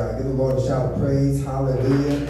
God. 0.00 0.16
Give 0.16 0.26
the 0.26 0.32
Lord 0.32 0.58
a 0.58 0.66
shout 0.66 0.92
of 0.92 0.98
praise. 0.98 1.44
Hallelujah. 1.44 2.26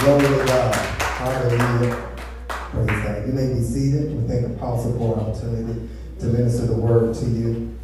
Glory 0.00 0.38
to 0.38 0.44
God. 0.46 0.74
Hallelujah. 0.74 2.08
Praise 2.48 2.86
God. 2.86 3.26
You 3.26 3.32
may 3.32 3.54
be 3.54 3.60
seated. 3.60 4.20
We 4.20 4.26
thank 4.26 4.56
Apostle 4.56 4.98
for 4.98 5.14
an 5.14 5.26
opportunity 5.26 5.88
to 6.18 6.26
minister 6.26 6.66
the 6.66 6.74
word 6.74 7.14
to 7.14 7.24
you. 7.26 7.78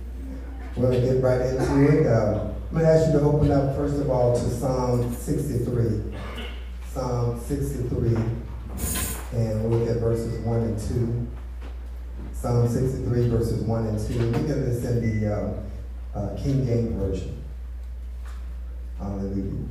We're 0.77 0.91
going 0.91 1.01
to 1.01 1.13
get 1.13 1.23
right 1.23 1.41
into 1.43 2.01
it. 2.01 2.07
Uh, 2.07 2.51
I'm 2.71 2.75
going 2.75 2.85
to 2.85 2.91
ask 2.91 3.07
you 3.07 3.21
to 3.21 3.25
open 3.25 3.53
up, 3.53 3.77
first 3.77 4.01
of 4.01 4.11
all, 4.11 4.35
to 4.35 4.51
Psalm 4.51 5.15
63. 5.15 6.17
Psalm 6.93 7.41
63. 7.41 8.17
And 9.39 9.71
we'll 9.71 9.79
look 9.79 9.89
at 9.89 9.99
verses 9.99 10.45
1 10.45 10.59
and 10.61 10.79
2. 10.79 11.27
Psalm 12.33 12.69
63, 12.69 13.29
verses 13.29 13.63
1 13.63 13.87
and 13.87 14.09
2. 14.09 14.15
Look 14.15 14.51
at 14.51 14.65
this 14.65 14.85
in 14.85 15.21
the 15.21 15.33
uh, 15.33 16.19
uh, 16.19 16.37
King 16.43 16.67
James 16.67 17.01
Version. 17.01 17.44
Hallelujah. 19.05 19.69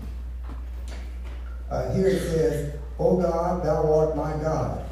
Uh, 1.72 1.94
here 1.96 2.08
it 2.08 2.20
says, 2.20 2.76
O 3.00 3.18
God, 3.18 3.66
thou 3.66 3.92
art 3.92 4.16
my 4.16 4.32
God. 4.44 4.86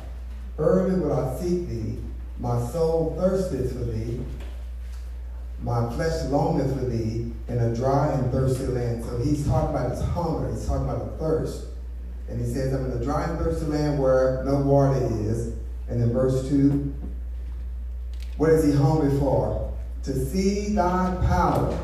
Early 0.58 1.00
will 1.00 1.14
I 1.14 1.40
seek 1.40 1.70
thee. 1.70 2.00
My 2.40 2.66
soul 2.70 3.16
thirsteth 3.20 3.72
for 3.74 3.86
thee. 3.86 4.20
My 5.62 5.92
flesh 5.94 6.26
longeth 6.30 6.74
for 6.74 6.86
thee 6.86 7.32
in 7.50 7.60
a 7.60 7.76
dry 7.76 8.14
and 8.14 8.32
thirsty 8.32 8.66
land. 8.66 9.06
So 9.06 9.20
he's 9.20 9.46
talking 9.46 9.76
about 9.76 9.92
his 9.92 10.02
hunger. 10.02 10.52
He's 10.52 10.66
talking 10.66 10.90
about 10.90 11.02
a 11.04 11.18
thirst. 11.18 11.66
And 12.28 12.44
he 12.44 12.52
says, 12.52 12.74
I'm 12.74 12.86
in 12.86 12.98
a 13.00 13.04
dry 13.04 13.26
and 13.26 13.38
thirsty 13.38 13.68
land 13.68 14.02
where 14.02 14.44
no 14.44 14.56
water 14.58 15.00
is. 15.22 15.54
And 15.88 16.02
in 16.02 16.12
verse 16.12 16.50
2, 16.50 16.96
what 18.38 18.50
is 18.50 18.66
he 18.66 18.72
hungry 18.72 19.20
for? 19.20 19.72
To 20.04 20.26
see 20.26 20.74
thy 20.74 21.16
power 21.28 21.78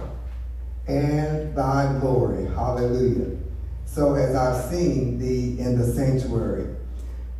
and 0.88 1.56
thy 1.56 1.98
glory. 2.00 2.46
Hallelujah. 2.46 3.38
So 3.86 4.16
as 4.16 4.36
I've 4.36 4.72
seen 4.72 5.20
thee 5.20 5.60
in 5.60 5.78
the 5.80 5.86
sanctuary. 5.86 6.76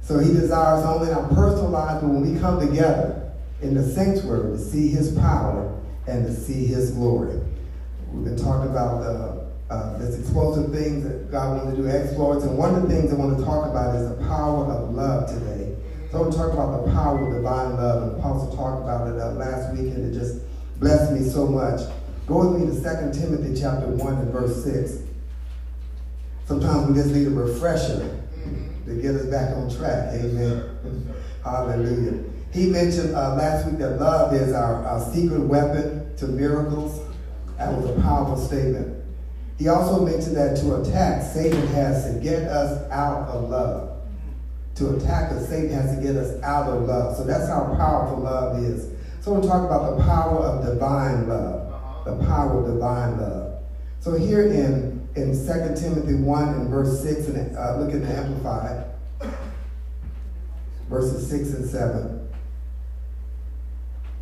So 0.02 0.20
he 0.20 0.34
desires 0.34 0.86
only 0.86 1.12
our 1.12 1.28
personal 1.30 1.70
lives, 1.70 2.02
but 2.02 2.10
when 2.10 2.34
we 2.34 2.40
come 2.40 2.60
together 2.60 3.32
in 3.62 3.74
the 3.74 3.84
sanctuary 3.84 4.58
to 4.58 4.58
see 4.58 4.90
his 4.90 5.18
power 5.18 5.78
and 6.08 6.26
to 6.26 6.34
see 6.34 6.66
his 6.66 6.92
glory. 6.92 7.40
We've 8.12 8.24
been 8.24 8.38
talking 8.38 8.72
about 8.72 9.02
uh, 9.02 9.74
uh, 9.74 9.98
this 9.98 10.18
explosive 10.18 10.72
things 10.72 11.04
that 11.04 11.30
God 11.32 11.58
wants 11.58 11.76
to 11.76 11.82
do, 11.82 11.90
exploits. 11.90 12.46
And 12.46 12.58
one 12.58 12.74
of 12.76 12.84
the 12.84 12.88
things 12.88 13.12
I 13.12 13.16
want 13.16 13.38
to 13.38 13.44
talk 13.44 13.70
about 13.70 13.96
is 13.96 14.10
the 14.10 14.24
power 14.26 14.66
of 14.66 14.96
love 14.96 15.28
today. 15.28 15.76
So 16.10 16.20
I 16.20 16.22
want 16.22 16.34
to 16.34 16.38
talk 16.38 16.54
about 16.54 16.86
the 16.86 16.92
power 16.92 17.28
of 17.28 17.34
divine 17.34 17.76
love. 17.76 18.04
And 18.04 18.12
the 18.14 18.18
Apostle 18.20 18.56
talked 18.56 18.84
about 18.84 19.08
it 19.08 19.20
uh, 19.20 19.32
last 19.34 19.74
week, 19.74 19.94
and 19.94 20.06
it 20.06 20.18
just 20.18 20.40
blessed 20.80 21.12
me 21.12 21.28
so 21.28 21.48
much. 21.48 21.82
Go 22.28 22.46
with 22.46 22.62
me 22.62 22.68
to 22.68 22.74
2 22.74 23.20
Timothy 23.20 23.60
chapter 23.60 23.88
1 23.88 24.14
and 24.16 24.32
verse 24.34 24.62
6. 24.66 24.98
Sometimes 26.46 26.90
we 26.90 26.94
just 26.96 27.10
need 27.16 27.28
a 27.28 27.30
refresher 27.30 28.20
to 28.86 29.02
get 29.02 29.16
us 29.16 29.26
back 29.28 29.56
on 29.56 29.74
track. 29.74 30.14
Amen. 30.14 31.16
Hallelujah. 31.44 32.22
He 32.52 32.70
mentioned 32.70 33.16
uh, 33.16 33.36
last 33.36 33.66
week 33.66 33.78
that 33.80 34.00
love 34.00 34.34
is 34.34 34.54
our, 34.54 34.86
our 34.86 35.14
secret 35.14 35.40
weapon 35.40 36.16
to 36.18 36.28
miracles. 36.28 37.00
That 37.58 37.74
was 37.74 37.98
a 37.98 38.02
powerful 38.02 38.38
statement. 38.38 39.06
He 39.58 39.70
also 39.70 40.06
mentioned 40.06 40.36
that 40.36 40.58
to 40.58 40.82
attack, 40.82 41.24
Satan 41.24 41.66
has 41.68 42.14
to 42.14 42.20
get 42.20 42.44
us 42.44 42.92
out 42.92 43.28
of 43.30 43.50
love. 43.50 43.98
To 44.76 44.96
attack 44.96 45.32
us, 45.32 45.48
Satan 45.48 45.70
has 45.70 45.96
to 45.96 46.04
get 46.04 46.18
us 46.18 46.42
out 46.44 46.68
of 46.70 46.84
love. 46.84 47.16
So 47.16 47.24
that's 47.24 47.48
how 47.48 47.74
powerful 47.78 48.20
love 48.20 48.62
is. 48.64 48.92
So 49.22 49.34
we'll 49.34 49.48
talk 49.48 49.64
about 49.66 49.98
the 49.98 50.04
power 50.04 50.40
of 50.40 50.66
divine 50.66 51.30
love. 51.30 51.67
The 52.08 52.26
power 52.26 52.62
of 52.62 52.74
divine 52.74 53.20
love. 53.20 53.60
So 54.00 54.16
here 54.16 54.44
in, 54.44 55.06
in 55.18 55.34
2 55.34 55.76
Timothy 55.76 56.16
1 56.16 56.54
and 56.54 56.70
verse 56.70 57.04
6, 57.04 57.28
and 57.28 57.58
uh, 57.58 57.78
look 57.80 57.94
at 57.94 58.02
the 58.02 58.08
Amplified, 58.08 58.86
verses 60.88 61.30
6 61.30 61.50
and 61.50 61.70
7. 61.70 62.30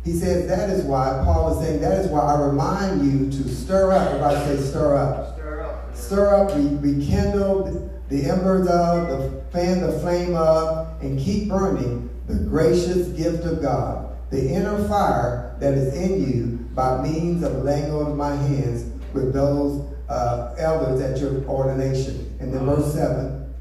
He 0.04 0.12
says, 0.14 0.48
that 0.48 0.68
is 0.70 0.82
why, 0.82 1.22
Paul 1.24 1.52
is 1.52 1.64
saying, 1.64 1.80
that 1.80 2.04
is 2.04 2.08
why 2.08 2.22
I 2.22 2.40
remind 2.40 3.04
you 3.04 3.30
to 3.30 3.48
stir 3.48 3.92
up. 3.92 4.08
Everybody 4.08 4.56
say 4.56 4.68
stir 4.68 4.96
up. 4.96 5.34
Stir 5.34 5.62
up. 5.62 5.96
Stir 5.96 6.34
up, 6.34 6.50
rekindle 6.82 7.92
the 8.08 8.24
embers 8.24 8.66
of, 8.66 9.08
the 9.08 9.42
fan 9.52 9.80
the 9.80 9.92
flame 10.00 10.34
of, 10.34 11.00
and 11.02 11.20
keep 11.20 11.48
burning 11.48 12.10
the 12.26 12.34
gracious 12.34 13.08
gift 13.08 13.44
of 13.44 13.62
God, 13.62 14.16
the 14.30 14.48
inner 14.48 14.88
fire 14.88 15.56
that 15.60 15.74
is 15.74 15.94
in 15.94 16.28
you 16.28 16.65
by 16.76 17.02
means 17.02 17.42
of 17.42 17.64
laying 17.64 17.90
on 17.90 18.16
my 18.16 18.36
hands 18.36 18.84
with 19.14 19.32
those 19.32 19.82
uh, 20.10 20.54
elders 20.58 21.00
at 21.00 21.18
your 21.18 21.42
ordination. 21.46 22.36
And 22.38 22.52
then 22.52 22.66
verse 22.66 22.92
7. 22.92 23.54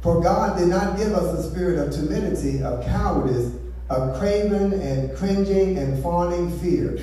For 0.00 0.20
God 0.22 0.58
did 0.58 0.68
not 0.68 0.96
give 0.96 1.12
us 1.12 1.38
a 1.38 1.50
spirit 1.50 1.78
of 1.78 1.92
timidity, 1.92 2.62
of 2.62 2.84
cowardice, 2.84 3.52
of 3.88 4.18
craven 4.18 4.72
and 4.72 5.14
cringing 5.16 5.78
and 5.78 6.02
fawning 6.02 6.58
fear. 6.58 6.98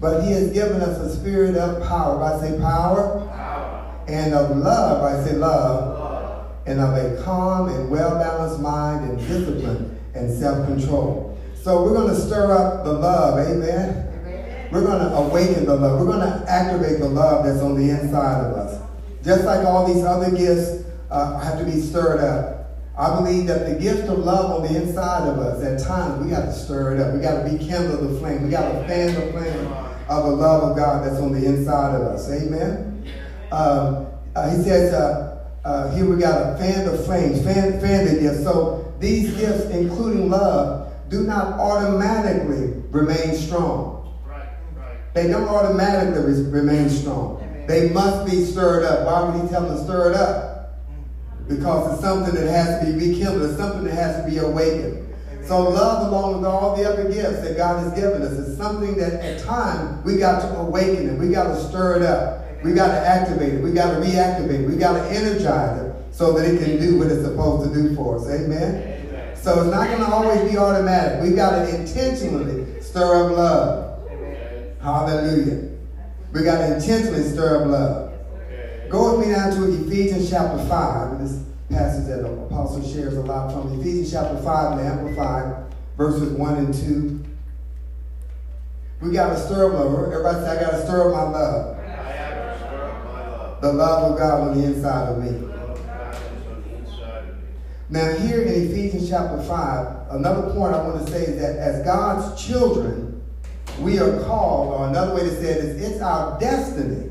But 0.00 0.22
he 0.22 0.32
has 0.32 0.50
given 0.52 0.80
us 0.80 0.98
a 0.98 1.14
spirit 1.14 1.56
of 1.56 1.86
power. 1.86 2.22
I 2.22 2.40
say 2.40 2.58
power. 2.58 3.26
power. 3.30 4.04
And 4.08 4.32
of 4.32 4.56
love. 4.56 5.02
I 5.02 5.26
say 5.26 5.36
love. 5.36 5.98
love. 5.98 6.46
And 6.66 6.80
of 6.80 6.94
a 6.94 7.22
calm 7.22 7.68
and 7.68 7.90
well-balanced 7.90 8.60
mind 8.60 9.10
and 9.10 9.18
discipline 9.18 9.97
and 10.14 10.32
self-control. 10.32 11.38
So 11.54 11.82
we're 11.82 11.94
going 11.94 12.08
to 12.08 12.20
stir 12.20 12.52
up 12.52 12.84
the 12.84 12.92
love. 12.92 13.38
Amen. 13.38 14.08
Amen. 14.20 14.68
We're 14.72 14.84
going 14.84 15.00
to 15.00 15.14
awaken 15.14 15.66
the 15.66 15.74
love. 15.74 16.00
We're 16.00 16.06
going 16.06 16.20
to 16.20 16.50
activate 16.50 17.00
the 17.00 17.08
love 17.08 17.44
that's 17.44 17.60
on 17.60 17.74
the 17.74 17.90
inside 17.90 18.44
of 18.44 18.56
us. 18.56 18.82
Just 19.24 19.44
like 19.44 19.66
all 19.66 19.92
these 19.92 20.04
other 20.04 20.30
gifts 20.30 20.84
uh, 21.10 21.38
have 21.40 21.58
to 21.58 21.64
be 21.64 21.80
stirred 21.80 22.20
up. 22.20 22.54
I 22.96 23.14
believe 23.14 23.46
that 23.46 23.68
the 23.68 23.78
gift 23.78 24.08
of 24.08 24.18
love 24.18 24.60
on 24.60 24.72
the 24.72 24.80
inside 24.80 25.28
of 25.28 25.38
us, 25.38 25.62
at 25.62 25.86
times, 25.86 26.24
we 26.24 26.30
got 26.30 26.46
to 26.46 26.52
stir 26.52 26.94
it 26.96 27.00
up. 27.00 27.14
We 27.14 27.20
got 27.20 27.44
to 27.44 27.50
rekindle 27.50 28.08
the 28.08 28.18
flame. 28.18 28.44
We 28.44 28.50
got 28.50 28.72
to 28.72 28.88
fan 28.88 29.14
the 29.14 29.32
flame 29.32 29.66
of 30.08 30.24
the 30.24 30.30
love 30.30 30.70
of 30.70 30.76
God 30.76 31.04
that's 31.04 31.20
on 31.20 31.32
the 31.32 31.44
inside 31.44 31.94
of 31.94 32.02
us. 32.02 32.30
Amen. 32.30 33.04
Um, 33.52 34.08
uh, 34.34 34.50
he 34.56 34.62
says, 34.62 34.92
uh, 34.94 35.44
uh, 35.64 35.94
here 35.94 36.06
we 36.06 36.20
got 36.20 36.52
to 36.52 36.58
fan 36.58 36.86
the 36.86 36.98
flames, 36.98 37.42
fan, 37.44 37.80
fan 37.80 38.06
the 38.06 38.20
gift. 38.20 38.42
So 38.42 38.87
these 38.98 39.36
gifts, 39.36 39.66
including 39.66 40.28
love, 40.30 40.92
do 41.08 41.22
not 41.22 41.58
automatically 41.58 42.82
remain 42.90 43.34
strong. 43.34 44.18
Right, 44.26 44.48
right. 44.76 45.14
They 45.14 45.28
don't 45.28 45.48
automatically 45.48 46.32
re- 46.32 46.50
remain 46.50 46.90
strong. 46.90 47.40
Amen. 47.42 47.66
They 47.66 47.90
must 47.90 48.30
be 48.30 48.44
stirred 48.44 48.84
up. 48.84 49.06
Why 49.06 49.30
would 49.30 49.42
he 49.42 49.48
tell 49.48 49.62
them 49.62 49.76
to 49.76 49.84
stir 49.84 50.12
it 50.12 50.16
up? 50.16 50.84
Mm-hmm. 50.90 51.54
because 51.54 51.92
it's 51.92 52.02
something 52.02 52.34
that 52.34 52.50
has 52.50 52.84
to 52.84 52.92
be 52.92 53.10
rekindled. 53.10 53.50
It's 53.50 53.58
something 53.58 53.84
that 53.84 53.94
has 53.94 54.24
to 54.24 54.30
be 54.30 54.38
awakened. 54.38 55.04
So 55.46 55.70
love, 55.70 56.08
along 56.08 56.36
with 56.36 56.44
all 56.44 56.76
the 56.76 56.84
other 56.84 57.10
gifts 57.10 57.40
that 57.40 57.56
God 57.56 57.82
has 57.82 57.98
given 57.98 58.20
us, 58.20 58.32
is 58.32 58.58
something 58.58 58.98
that 58.98 59.14
at 59.14 59.40
times 59.40 60.04
we 60.04 60.18
got 60.18 60.42
to 60.42 60.58
awaken 60.58 61.08
it. 61.08 61.18
We 61.18 61.30
got 61.30 61.44
to 61.44 61.68
stir 61.68 61.96
it 61.96 62.02
up. 62.02 62.62
We 62.62 62.74
got 62.74 62.88
to 62.88 62.98
activate 62.98 63.54
it. 63.54 63.62
We 63.62 63.72
got 63.72 63.92
to 63.92 64.00
reactivate 64.00 64.64
it. 64.64 64.68
We 64.68 64.76
got 64.76 64.92
to 64.94 65.08
energize 65.08 65.80
it 65.80 65.87
so 66.18 66.32
that 66.32 66.52
it 66.52 66.58
can 66.58 66.80
do 66.80 66.98
what 66.98 67.06
it's 67.06 67.22
supposed 67.22 67.72
to 67.72 67.80
do 67.80 67.94
for 67.94 68.16
us. 68.16 68.28
Amen? 68.28 68.74
Amen. 68.74 69.36
So 69.36 69.62
it's 69.62 69.70
not 69.70 69.86
going 69.86 70.00
to 70.00 70.12
always 70.12 70.50
be 70.50 70.58
automatic. 70.58 71.22
We've 71.22 71.36
got 71.36 71.50
to 71.50 71.78
intentionally 71.78 72.80
stir 72.80 73.30
up 73.30 73.36
love. 73.36 74.10
Amen. 74.10 74.76
Hallelujah. 74.82 75.70
We've 76.32 76.42
got 76.42 76.58
to 76.58 76.74
intentionally 76.74 77.22
stir 77.22 77.62
up 77.62 77.68
love. 77.68 78.12
Go 78.88 79.16
with 79.16 79.28
me 79.28 79.32
now 79.32 79.50
to 79.50 79.86
Ephesians 79.86 80.28
chapter 80.28 80.58
5. 80.66 81.20
This 81.20 81.40
passage 81.70 82.08
that 82.08 82.22
the 82.22 82.32
apostle 82.32 82.82
shares 82.92 83.16
a 83.16 83.20
lot 83.20 83.52
from 83.52 83.80
Ephesians 83.80 84.10
chapter 84.10 84.42
5 84.42 84.78
and 84.78 84.88
Amplified, 84.88 85.72
verses 85.96 86.32
1 86.32 86.56
and 86.56 86.74
2. 86.74 87.24
We 89.02 89.12
got 89.12 89.28
to 89.28 89.38
stir 89.38 89.68
up 89.68 89.74
love. 89.74 90.12
Everybody 90.12 90.38
say, 90.40 90.50
I 90.50 90.60
got 90.60 90.70
to 90.72 90.84
stir 90.84 91.14
up 91.14 91.14
my 91.14 91.38
love. 91.38 91.78
I 91.78 91.82
have 91.86 92.58
to 92.58 92.66
stir 92.66 92.90
up 92.90 93.04
my 93.04 93.28
love. 93.28 93.60
The 93.60 93.72
love 93.72 94.12
of 94.12 94.18
God 94.18 94.48
on 94.48 94.58
the 94.58 94.64
inside 94.66 95.10
of 95.10 95.22
me. 95.22 95.47
Now, 97.90 98.12
here 98.16 98.42
in 98.42 98.70
Ephesians 98.70 99.08
chapter 99.08 99.42
5, 99.42 100.10
another 100.10 100.52
point 100.52 100.74
I 100.74 100.86
want 100.86 101.06
to 101.06 101.10
say 101.10 101.22
is 101.22 101.40
that 101.40 101.56
as 101.56 101.82
God's 101.84 102.44
children, 102.44 103.22
we 103.80 103.98
are 103.98 104.20
called, 104.24 104.74
or 104.74 104.88
another 104.88 105.14
way 105.14 105.22
to 105.22 105.40
say 105.40 105.52
it 105.52 105.64
is, 105.64 105.90
it's 105.90 106.02
our 106.02 106.38
destiny 106.38 107.10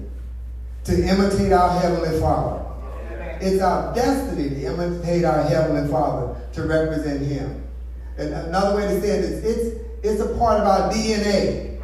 to 0.84 1.04
imitate 1.04 1.52
our 1.52 1.80
Heavenly 1.80 2.20
Father. 2.20 2.64
It's 3.42 3.62
our 3.62 3.94
destiny 3.96 4.50
to 4.50 4.66
imitate 4.66 5.26
our 5.26 5.44
Heavenly 5.44 5.90
Father, 5.90 6.36
to 6.54 6.64
represent 6.64 7.22
Him. 7.22 7.64
And 8.20 8.34
another 8.34 8.76
way 8.76 8.84
to 8.84 9.02
say 9.02 9.10
it 9.10 9.26
is 9.26 9.44
it's, 9.44 9.84
it's 10.04 10.22
a 10.22 10.38
part 10.38 10.60
of 10.62 10.68
our 10.68 10.92
DNA. 10.92 11.80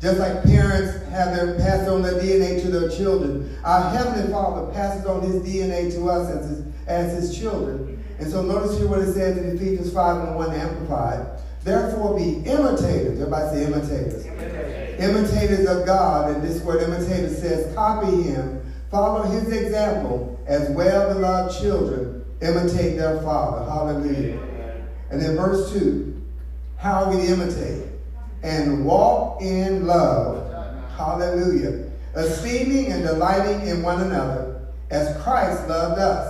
Just 0.00 0.18
like 0.18 0.42
parents 0.44 1.06
have 1.10 1.36
their 1.36 1.58
pass 1.58 1.86
on 1.86 2.00
their 2.00 2.14
DNA 2.14 2.62
to 2.62 2.70
their 2.70 2.88
children, 2.88 3.58
our 3.64 3.90
Heavenly 3.90 4.32
Father 4.32 4.72
passes 4.72 5.04
on 5.04 5.20
His 5.20 5.42
DNA 5.42 5.92
to 5.94 6.08
us 6.08 6.30
as 6.30 6.48
His, 6.48 6.64
as 6.86 7.12
his 7.12 7.38
children. 7.38 8.02
And 8.18 8.30
so 8.30 8.42
notice 8.42 8.78
here 8.78 8.86
what 8.86 9.00
it 9.00 9.12
says 9.12 9.38
in 9.38 9.56
Ephesians 9.56 9.92
5 9.92 10.28
and 10.28 10.36
1 10.36 10.52
Amplified. 10.52 11.26
Therefore 11.64 12.18
be 12.18 12.42
imitators. 12.48 13.20
Everybody 13.20 13.56
say 13.56 13.64
imitators. 13.66 14.26
imitators 14.26 15.00
Imitators 15.00 15.66
of 15.66 15.86
God, 15.86 16.34
and 16.34 16.42
this 16.42 16.62
word 16.62 16.82
imitator 16.82 17.28
says, 17.28 17.74
copy 17.74 18.22
him, 18.22 18.60
follow 18.90 19.22
his 19.22 19.50
example, 19.50 20.38
as 20.46 20.68
well 20.70 21.14
beloved 21.14 21.58
children 21.60 22.24
imitate 22.42 22.96
their 22.96 23.20
father. 23.22 23.64
Hallelujah. 23.70 24.38
And 25.10 25.20
then 25.20 25.36
verse 25.36 25.72
2 25.72 26.10
how 26.80 27.10
we 27.10 27.26
imitate 27.26 27.84
and 28.42 28.86
walk 28.86 29.42
in 29.42 29.86
love. 29.86 30.50
Hallelujah. 30.96 31.90
Esteeming 32.14 32.90
and 32.90 33.02
delighting 33.02 33.68
in 33.68 33.82
one 33.82 34.00
another 34.00 34.62
as 34.90 35.20
Christ 35.22 35.68
loved 35.68 36.00
us 36.00 36.29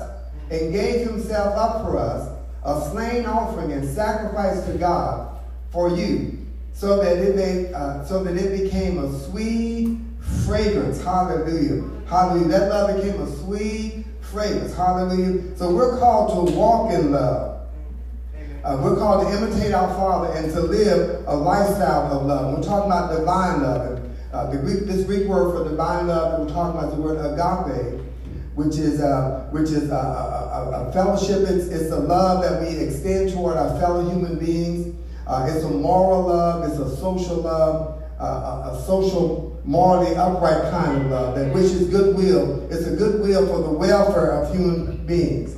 and 0.51 0.73
gave 0.73 1.07
himself 1.07 1.57
up 1.57 1.83
for 1.83 1.99
us, 1.99 2.29
a 2.65 2.91
slain 2.91 3.25
offering 3.27 3.73
and 3.73 3.89
sacrifice 3.89 4.65
to 4.67 4.77
God 4.77 5.39
for 5.71 5.97
you, 5.97 6.39
so 6.73 7.03
that 7.03 7.19
it 7.19 7.37
may, 7.37 7.73
uh, 7.73 8.05
so 8.05 8.23
that 8.25 8.37
it 8.37 8.63
became 8.63 8.99
a 8.99 9.19
sweet 9.21 9.99
fragrance. 10.47 11.03
Hallelujah. 11.03 11.89
Hallelujah. 12.07 12.49
That 12.49 12.69
love 12.69 12.97
became 12.97 13.21
a 13.21 13.37
sweet 13.39 14.05
fragrance. 14.21 14.75
Hallelujah. 14.75 15.57
So 15.57 15.75
we're 15.75 15.99
called 15.99 16.49
to 16.49 16.53
walk 16.55 16.93
in 16.93 17.13
love. 17.13 17.49
Uh, 18.63 18.79
we're 18.83 18.97
called 18.97 19.27
to 19.27 19.37
imitate 19.37 19.73
our 19.73 19.89
Father 19.95 20.35
and 20.35 20.53
to 20.53 20.61
live 20.61 21.25
a 21.27 21.35
lifestyle 21.35 22.13
of 22.13 22.27
love. 22.27 22.59
We're 22.59 22.63
talking 22.63 22.91
about 22.91 23.17
divine 23.17 23.63
love. 23.63 24.01
Uh, 24.33 24.51
Greek, 24.51 24.81
this 24.81 25.05
Greek 25.07 25.27
word 25.27 25.57
for 25.57 25.69
divine 25.69 26.07
love, 26.07 26.41
we're 26.41 26.55
talking 26.55 26.79
about 26.79 26.95
the 26.95 27.01
word 27.01 27.19
agape, 27.19 28.01
which 28.61 28.77
is 28.77 29.01
uh, 29.01 29.49
which 29.51 29.71
is 29.71 29.91
a, 29.91 29.95
a, 29.95 30.89
a, 30.89 30.93
fellowship. 30.93 31.49
It's, 31.49 31.69
it's 31.69 31.91
a 31.91 31.99
love 31.99 32.43
that 32.43 32.61
we 32.61 32.77
extend 32.77 33.33
toward 33.33 33.57
our 33.57 33.81
fellow 33.81 34.07
human 34.09 34.39
beings. 34.39 34.95
Uh, 35.27 35.49
it's 35.49 35.65
a 35.65 35.71
moral 35.71 36.27
love. 36.27 36.69
It's 36.69 36.79
a 36.79 36.95
social 36.97 37.37
love. 37.37 38.03
Uh, 38.21 38.69
a, 38.69 38.75
a, 38.75 38.83
social, 38.85 39.59
morally 39.65 40.15
upright 40.15 40.71
kind 40.71 41.01
of 41.01 41.11
love 41.11 41.35
that 41.37 41.55
wishes 41.55 41.89
goodwill. 41.89 42.71
It's 42.71 42.87
a 42.87 42.95
goodwill 42.95 43.47
for 43.47 43.63
the 43.63 43.71
welfare 43.71 44.33
of 44.33 44.55
human 44.55 45.07
beings. 45.07 45.57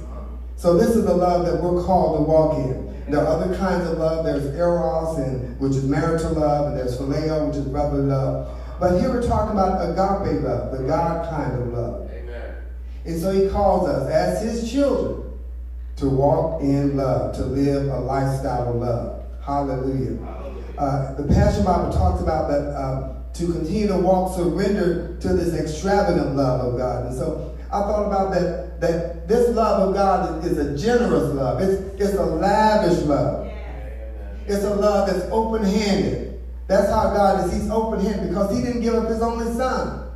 So 0.57 0.79
this 0.79 0.95
is 0.95 1.05
the 1.05 1.15
love 1.15 1.45
that 1.47 1.61
we're 1.61 1.83
called 1.83 2.19
to 2.19 2.23
walk 2.23 2.59
in. 2.59 3.11
There 3.11 3.21
are 3.21 3.27
other 3.27 3.57
kinds 3.57 3.91
of 3.91 3.99
love. 3.99 4.25
There's 4.25 4.45
eros, 4.55 5.19
and 5.19 5.59
which 5.59 5.73
is 5.73 5.83
marital 5.83 6.35
love, 6.35 6.69
and 6.69 6.77
there's 6.79 6.97
phileo, 6.97 7.49
which 7.49 7.57
is 7.57 7.65
brotherly 7.65 8.05
love. 8.05 8.57
But 8.79 9.01
here 9.01 9.11
we're 9.11 9.27
talking 9.27 9.53
about 9.53 9.83
agape 9.83 10.43
love, 10.43 10.71
the 10.71 10.85
God 10.87 11.29
kind 11.29 11.61
of 11.61 11.69
love. 11.69 12.12
And 13.05 13.21
so 13.21 13.33
he 13.33 13.49
calls 13.49 13.89
us 13.89 14.11
as 14.11 14.43
his 14.43 14.71
children 14.71 15.39
to 15.97 16.09
walk 16.09 16.63
in 16.63 16.97
love, 16.97 17.35
to 17.37 17.45
live 17.45 17.89
a 17.89 18.01
lifestyle 18.01 18.71
of 18.71 18.77
love. 18.77 19.25
Hallelujah. 19.45 20.19
Uh, 20.79 21.15
the 21.15 21.25
Passion 21.25 21.65
Bible 21.65 21.93
talks 21.93 22.23
about 22.23 22.49
that 22.49 22.69
uh, 22.71 23.15
to 23.35 23.53
continue 23.53 23.89
to 23.89 23.97
walk 23.97 24.37
surrendered 24.37 25.21
to 25.21 25.29
this 25.35 25.55
extravagant 25.55 26.37
love 26.37 26.73
of 26.73 26.79
God. 26.79 27.07
And 27.07 27.15
so 27.15 27.57
I 27.67 27.81
thought 27.81 28.07
about 28.07 28.33
that, 28.33 28.81
that 28.81 29.29
this 29.29 29.49
love 29.51 29.89
of 29.89 29.95
God 29.95 30.45
is, 30.45 30.53
is 30.53 30.59
a 30.59 30.87
generous 30.87 31.33
love. 31.35 31.61
It's, 31.61 32.01
it's 32.01 32.15
a 32.15 32.25
lavish 32.25 33.01
love. 33.05 33.51
It's 34.47 34.65
a 34.65 34.75
love 34.75 35.09
that's 35.09 35.25
open-handed. 35.31 36.41
That's 36.67 36.91
how 36.91 37.15
God 37.15 37.47
is. 37.47 37.53
He's 37.53 37.71
open-handed 37.71 38.29
because 38.29 38.57
he 38.57 38.63
didn't 38.63 38.83
give 38.83 38.95
up 38.95 39.09
his 39.09 39.23
only 39.23 39.53
son. 39.55 40.11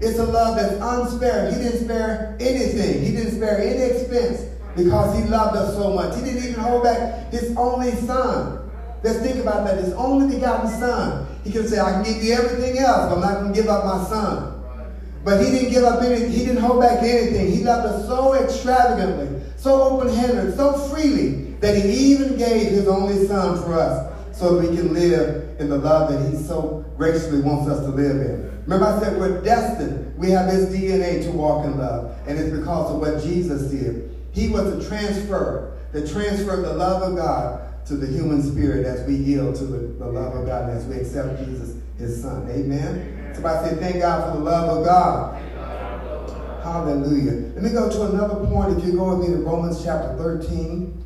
It's 0.00 0.18
a 0.18 0.24
love 0.24 0.56
that's 0.56 0.80
unsparing. 0.80 1.54
He 1.54 1.62
didn't 1.62 1.84
spare 1.84 2.36
anything. 2.40 3.04
He 3.04 3.12
didn't 3.12 3.36
spare 3.36 3.58
any 3.60 3.82
expense 3.82 4.46
because 4.74 5.18
he 5.18 5.24
loved 5.28 5.56
us 5.56 5.74
so 5.74 5.92
much. 5.92 6.16
He 6.16 6.24
didn't 6.24 6.44
even 6.44 6.60
hold 6.60 6.84
back 6.84 7.30
his 7.30 7.54
only 7.56 7.92
son. 7.92 8.70
Let's 9.02 9.20
think 9.20 9.36
about 9.36 9.66
that. 9.66 9.78
His 9.78 9.92
only 9.94 10.34
begotten 10.34 10.70
son. 10.70 11.26
He 11.44 11.52
could 11.52 11.68
say, 11.68 11.78
I 11.78 11.92
can 11.92 12.04
give 12.04 12.22
you 12.22 12.32
everything 12.32 12.78
else, 12.78 13.08
but 13.08 13.16
I'm 13.16 13.20
not 13.20 13.40
going 13.40 13.52
to 13.52 13.60
give 13.60 13.68
up 13.68 13.84
my 13.84 14.04
son. 14.08 14.62
But 15.22 15.44
he 15.44 15.50
didn't 15.50 15.70
give 15.70 15.84
up 15.84 16.02
anything. 16.02 16.30
He 16.30 16.46
didn't 16.46 16.62
hold 16.62 16.80
back 16.80 17.02
anything. 17.02 17.50
He 17.50 17.62
loved 17.62 17.86
us 17.86 18.06
so 18.06 18.34
extravagantly, 18.34 19.42
so 19.56 19.82
open-handed, 19.82 20.56
so 20.56 20.72
freely, 20.88 21.54
that 21.60 21.76
he 21.76 22.12
even 22.12 22.36
gave 22.38 22.72
his 22.72 22.88
only 22.88 23.26
son 23.26 23.62
for 23.62 23.74
us 23.74 24.09
so 24.40 24.58
we 24.58 24.74
can 24.74 24.94
live 24.94 25.60
in 25.60 25.68
the 25.68 25.76
love 25.76 26.10
that 26.10 26.30
he 26.30 26.42
so 26.42 26.82
graciously 26.96 27.40
wants 27.40 27.68
us 27.70 27.80
to 27.84 27.90
live 27.90 28.16
in. 28.16 28.62
Remember 28.66 28.86
I 28.86 28.98
said 28.98 29.18
we're 29.18 29.42
destined. 29.42 30.16
We 30.16 30.30
have 30.30 30.50
his 30.50 30.74
DNA 30.74 31.22
to 31.24 31.30
walk 31.30 31.66
in 31.66 31.76
love. 31.76 32.16
And 32.26 32.38
it's 32.38 32.50
because 32.50 32.90
of 32.90 33.00
what 33.00 33.22
Jesus 33.22 33.70
did. 33.70 34.16
He 34.32 34.48
was 34.48 34.66
a 34.66 34.88
transfer 34.88 35.78
that 35.92 36.08
transferred 36.10 36.64
the 36.64 36.72
love 36.72 37.02
of 37.02 37.16
God 37.16 37.86
to 37.86 37.96
the 37.96 38.06
human 38.06 38.42
spirit 38.42 38.86
as 38.86 39.06
we 39.06 39.14
yield 39.14 39.56
to 39.56 39.64
the, 39.64 39.78
the 39.78 40.06
love 40.06 40.34
of 40.34 40.46
God 40.46 40.70
and 40.70 40.78
as 40.78 40.86
we 40.86 40.96
accept 40.96 41.44
Jesus, 41.44 41.76
his 41.98 42.22
son. 42.22 42.48
Amen? 42.50 42.80
Amen. 42.80 43.34
Somebody 43.34 43.68
say, 43.68 43.76
thank 43.76 44.00
God 44.00 44.30
for 44.30 44.38
the 44.38 44.44
love 44.44 44.78
of 44.78 44.86
God. 44.86 45.42
Hallelujah. 46.62 47.52
Let 47.54 47.62
me 47.62 47.70
go 47.70 47.90
to 47.90 48.02
another 48.14 48.46
point. 48.46 48.78
If 48.78 48.84
you 48.84 48.92
go 48.92 49.16
with 49.16 49.28
me 49.28 49.34
to 49.34 49.42
Romans 49.42 49.82
chapter 49.82 50.16
13, 50.16 51.04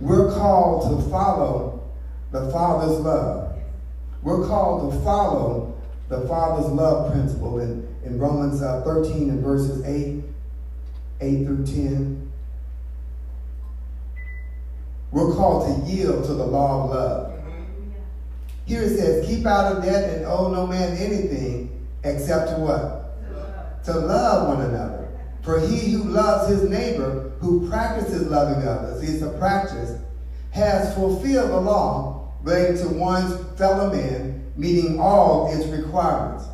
we're 0.00 0.32
called 0.34 1.04
to 1.04 1.10
follow 1.10 1.77
the 2.30 2.50
Father's 2.50 2.98
love. 3.00 3.56
We're 4.22 4.46
called 4.46 4.92
to 4.92 5.00
follow 5.00 5.76
the 6.08 6.26
Father's 6.26 6.66
love 6.66 7.12
principle 7.12 7.60
in, 7.60 7.86
in 8.04 8.18
Romans 8.18 8.62
uh, 8.62 8.82
13 8.82 9.30
and 9.30 9.42
verses 9.42 9.84
8, 9.84 10.22
8 11.20 11.44
through 11.44 11.66
10. 11.66 12.32
We're 15.10 15.34
called 15.34 15.86
to 15.86 15.90
yield 15.90 16.24
to 16.26 16.34
the 16.34 16.44
law 16.44 16.84
of 16.84 16.90
love. 16.90 17.34
Here 18.66 18.82
it 18.82 18.98
says, 18.98 19.26
keep 19.26 19.46
out 19.46 19.76
of 19.76 19.82
debt 19.82 20.14
and 20.14 20.26
owe 20.26 20.52
no 20.52 20.66
man 20.66 20.96
anything 20.98 21.86
except 22.04 22.50
to 22.50 22.56
what? 22.56 23.84
To 23.84 23.94
love 23.94 24.48
one 24.48 24.66
another. 24.66 25.08
For 25.42 25.60
he 25.60 25.92
who 25.92 26.02
loves 26.04 26.50
his 26.50 26.68
neighbor, 26.68 27.32
who 27.40 27.68
practices 27.70 28.26
loving 28.26 28.68
others, 28.68 29.02
it's 29.02 29.22
a 29.22 29.30
practice, 29.38 29.98
has 30.50 30.94
fulfilled 30.94 31.50
the 31.50 31.60
law 31.60 32.17
relating 32.42 32.78
to 32.82 32.88
one's 32.94 33.58
fellow 33.58 33.92
man, 33.92 34.52
meeting 34.56 35.00
all 35.00 35.52
its 35.52 35.66
requirements. 35.66 36.44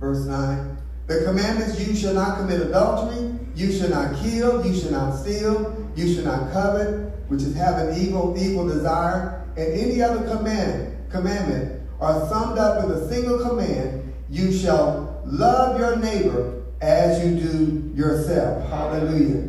Verse 0.00 0.24
9. 0.26 0.76
The 1.06 1.24
commandments 1.24 1.80
you 1.80 1.94
shall 1.94 2.14
not 2.14 2.38
commit 2.38 2.60
adultery, 2.60 3.38
you 3.54 3.72
shall 3.72 3.88
not 3.88 4.22
kill, 4.22 4.64
you 4.64 4.78
shall 4.78 4.92
not 4.92 5.12
steal, 5.16 5.90
you 5.96 6.14
shall 6.14 6.24
not 6.24 6.52
covet, 6.52 7.12
which 7.28 7.42
is 7.42 7.54
having 7.56 7.96
evil, 7.96 8.34
evil 8.38 8.68
desire, 8.68 9.44
and 9.56 9.72
any 9.72 10.02
other 10.02 10.28
command, 10.28 10.96
commandment 11.10 11.82
are 12.00 12.28
summed 12.28 12.58
up 12.58 12.84
in 12.84 12.90
a 12.90 13.08
single 13.08 13.38
command, 13.38 14.12
you 14.30 14.52
shall 14.52 15.20
love 15.24 15.78
your 15.78 15.96
neighbor 15.96 16.62
as 16.80 17.24
you 17.24 17.40
do 17.40 17.92
yourself. 17.94 18.68
Hallelujah. 18.68 19.48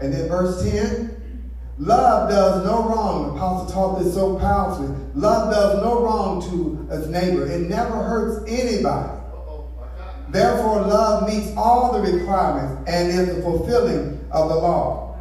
And 0.00 0.12
then 0.12 0.28
verse 0.28 0.62
10, 0.62 1.07
love 1.78 2.30
does 2.30 2.64
no 2.64 2.88
wrong. 2.88 3.28
The 3.28 3.34
apostle 3.34 3.72
taught 3.72 4.02
this 4.02 4.14
so 4.14 4.38
powerfully. 4.38 4.94
Love 5.14 5.52
does 5.52 5.82
no 5.82 6.02
wrong 6.02 6.42
to 6.50 6.94
its 6.94 7.06
neighbor. 7.08 7.46
It 7.46 7.68
never 7.68 8.02
hurts 8.02 8.50
anybody. 8.50 9.18
Therefore, 10.30 10.82
love 10.82 11.28
meets 11.28 11.56
all 11.56 11.92
the 11.92 12.12
requirements 12.12 12.90
and 12.90 13.08
is 13.08 13.36
the 13.36 13.42
fulfilling 13.42 14.24
of 14.30 14.48
the 14.48 14.56
law. 14.56 15.18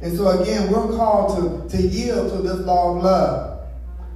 And 0.00 0.16
so 0.16 0.40
again, 0.40 0.70
we're 0.70 0.96
called 0.96 1.70
to, 1.70 1.76
to 1.76 1.82
yield 1.82 2.30
to 2.32 2.38
this 2.38 2.58
law 2.66 2.96
of 2.96 3.02
love. 3.02 3.68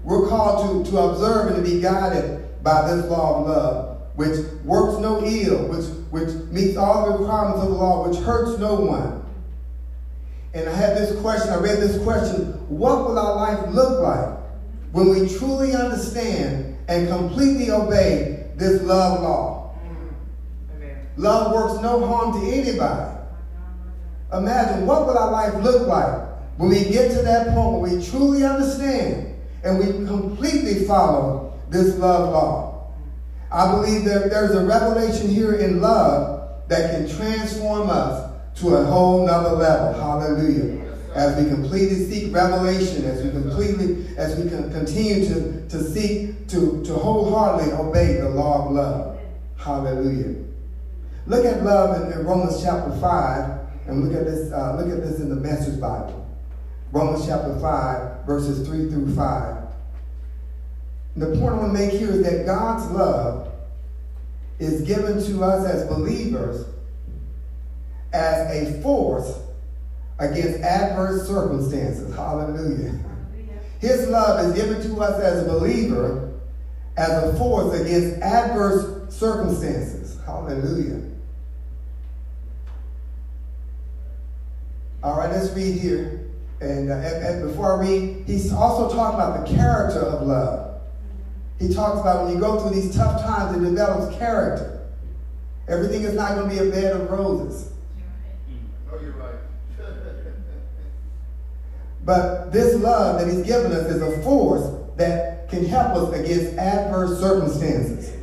We're 0.05 0.29
called 0.29 0.85
to, 0.85 0.91
to 0.91 0.99
observe 0.99 1.55
and 1.55 1.65
to 1.65 1.71
be 1.71 1.81
guided 1.81 2.63
by 2.63 2.93
this 2.93 3.07
law 3.07 3.41
of 3.41 3.47
love, 3.47 4.03
which 4.15 4.39
works 4.65 5.01
no 5.01 5.25
ill, 5.25 5.69
which, 5.69 5.87
which 6.11 6.35
meets 6.51 6.77
all 6.77 7.07
the 7.07 7.19
requirements 7.19 7.63
of 7.63 7.71
the 7.71 7.75
law, 7.75 8.09
which 8.09 8.19
hurts 8.19 8.59
no 8.59 8.75
one. 8.75 9.22
And 10.55 10.69
I 10.69 10.75
had 10.75 10.97
this 10.97 11.19
question, 11.21 11.51
I 11.51 11.57
read 11.57 11.79
this 11.79 12.03
question, 12.03 12.53
what 12.69 13.07
will 13.07 13.19
our 13.19 13.37
life 13.37 13.75
look 13.75 14.01
like 14.01 14.39
when 14.93 15.09
we 15.09 15.29
truly 15.39 15.75
understand 15.75 16.77
and 16.89 17.09
completely 17.09 17.71
obey 17.71 18.51
this 18.57 18.83
love 18.83 19.23
law? 19.23 19.75
Amen. 20.77 21.07
Love 21.17 21.53
works 21.55 21.83
no 21.83 22.05
harm 22.07 22.41
to 22.41 22.51
anybody. 22.51 23.19
Imagine 24.33 24.87
what 24.87 25.07
will 25.07 25.17
our 25.17 25.31
life 25.31 25.55
look 25.63 25.87
like 25.87 26.21
when 26.59 26.69
we 26.69 26.85
get 26.85 27.11
to 27.13 27.23
that 27.23 27.55
point 27.55 27.81
where 27.81 27.97
we 27.97 28.05
truly 28.05 28.45
understand 28.45 29.35
and 29.65 29.79
we 29.79 29.87
completely 30.07 30.85
follow 30.85 31.59
this 31.71 31.97
love 31.97 32.31
law. 32.31 32.93
I 33.51 33.71
believe 33.73 34.05
that 34.05 34.29
there's 34.29 34.55
a 34.55 34.65
revelation 34.65 35.29
here 35.29 35.55
in 35.55 35.81
love 35.81 36.69
that 36.69 36.91
can 36.91 37.09
transform 37.09 37.89
us 37.89 38.32
to 38.57 38.77
a 38.77 38.85
whole 38.85 39.27
nother 39.27 39.57
level. 39.57 39.95
Hallelujah. 39.95 40.81
As 41.15 41.43
we 41.43 41.49
completely 41.49 42.07
seek 42.07 42.35
revelation, 42.35 43.05
as 43.05 43.23
we 43.23 43.31
completely, 43.31 44.07
as 44.17 44.39
we 44.39 44.49
can 44.49 44.71
continue 44.73 45.27
to, 45.27 45.69
to 45.69 45.83
seek 45.83 46.49
to, 46.49 46.83
to 46.85 46.95
wholeheartedly 46.95 47.73
obey 47.73 48.15
the 48.15 48.29
law 48.29 48.67
of 48.67 48.73
love. 48.73 49.21
Hallelujah. 49.57 50.37
Look 51.27 51.45
at 51.45 51.63
love 51.63 52.03
in, 52.03 52.19
in 52.19 52.27
Romans 52.27 52.63
chapter 52.63 52.91
5 52.99 53.61
and 53.87 54.05
look 54.05 54.19
at 54.19 54.27
this, 54.27 54.53
uh, 54.53 54.77
look 54.77 54.91
at 54.91 55.03
this 55.03 55.21
in 55.21 55.29
the 55.29 55.37
Message 55.37 55.81
Bible. 55.81 56.29
Romans 56.93 57.27
chapter 57.27 57.59
5, 57.59 58.27
verses 58.27 58.67
3 58.67 58.91
through 58.91 59.15
5. 59.15 59.57
The 61.17 61.27
point 61.27 61.43
I 61.43 61.57
want 61.57 61.73
to 61.73 61.79
make 61.79 61.93
here 61.93 62.11
is 62.11 62.23
that 62.23 62.47
God's 62.47 62.91
love 62.91 63.53
is 64.59 64.83
given 64.83 65.23
to 65.25 65.45
us 65.45 65.67
as 65.67 65.87
believers 65.87 66.67
as 68.13 68.51
a 68.51 68.81
force 68.83 69.39
against 70.19 70.61
adverse 70.61 71.27
circumstances. 71.27 72.15
Hallelujah. 72.15 72.99
His 73.81 74.09
love 74.09 74.47
is 74.47 74.63
given 74.63 74.83
to 74.83 75.01
us 75.01 75.21
as 75.21 75.45
a 75.45 75.49
believer 75.49 76.33
as 76.97 77.11
a 77.25 77.37
force 77.37 77.79
against 77.81 78.21
adverse 78.21 79.13
circumstances. 79.15 80.19
Hallelujah. 80.25 81.03
All 85.03 85.19
right, 85.19 85.31
let's 85.31 85.51
read 85.53 85.81
here. 85.81 86.21
And, 86.61 86.91
uh, 86.91 86.95
and, 86.95 87.27
and 87.27 87.49
before 87.49 87.77
I 87.77 87.81
read, 87.81 88.25
he's 88.27 88.53
also 88.53 88.95
talking 88.95 89.19
about 89.19 89.47
the 89.47 89.55
character 89.55 90.01
of 90.01 90.27
love. 90.27 90.81
He 91.59 91.73
talks 91.73 92.01
about 92.01 92.25
when 92.25 92.35
you 92.35 92.41
go 92.41 92.61
through 92.61 92.81
these 92.81 92.95
tough 92.95 93.21
times, 93.23 93.57
it 93.57 93.69
develops 93.69 94.17
character. 94.17 94.81
Everything 95.69 96.03
is 96.03 96.15
not 96.15 96.35
going 96.35 96.51
to 96.51 96.63
be 96.63 96.69
a 96.69 96.71
bed 96.71 96.93
of 96.93 97.11
roses. 97.11 97.73
Oh, 98.93 99.01
you're 99.01 99.13
right. 99.13 99.35
But 102.05 102.53
this 102.53 102.75
love 102.81 103.21
that 103.21 103.33
he's 103.33 103.47
given 103.47 103.73
us 103.73 103.87
is 103.87 104.03
a 104.03 104.23
force 104.23 104.69
that 104.97 105.49
can 105.49 105.65
help 105.65 105.97
us 105.97 106.19
against 106.19 106.57
adverse 106.59 107.21
circumstances. 107.21 108.17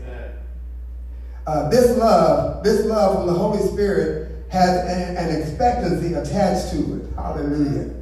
Uh, 1.47 1.69
this 1.69 1.97
love, 1.97 2.63
this 2.63 2.85
love 2.85 3.17
from 3.17 3.27
the 3.27 3.33
Holy 3.33 3.65
Spirit 3.71 4.45
has 4.49 4.85
an, 4.85 5.17
an, 5.17 5.41
expectancy 5.41 6.13
attached 6.13 6.71
to 6.71 6.77
it. 6.97 7.15
Hallelujah. 7.15 7.95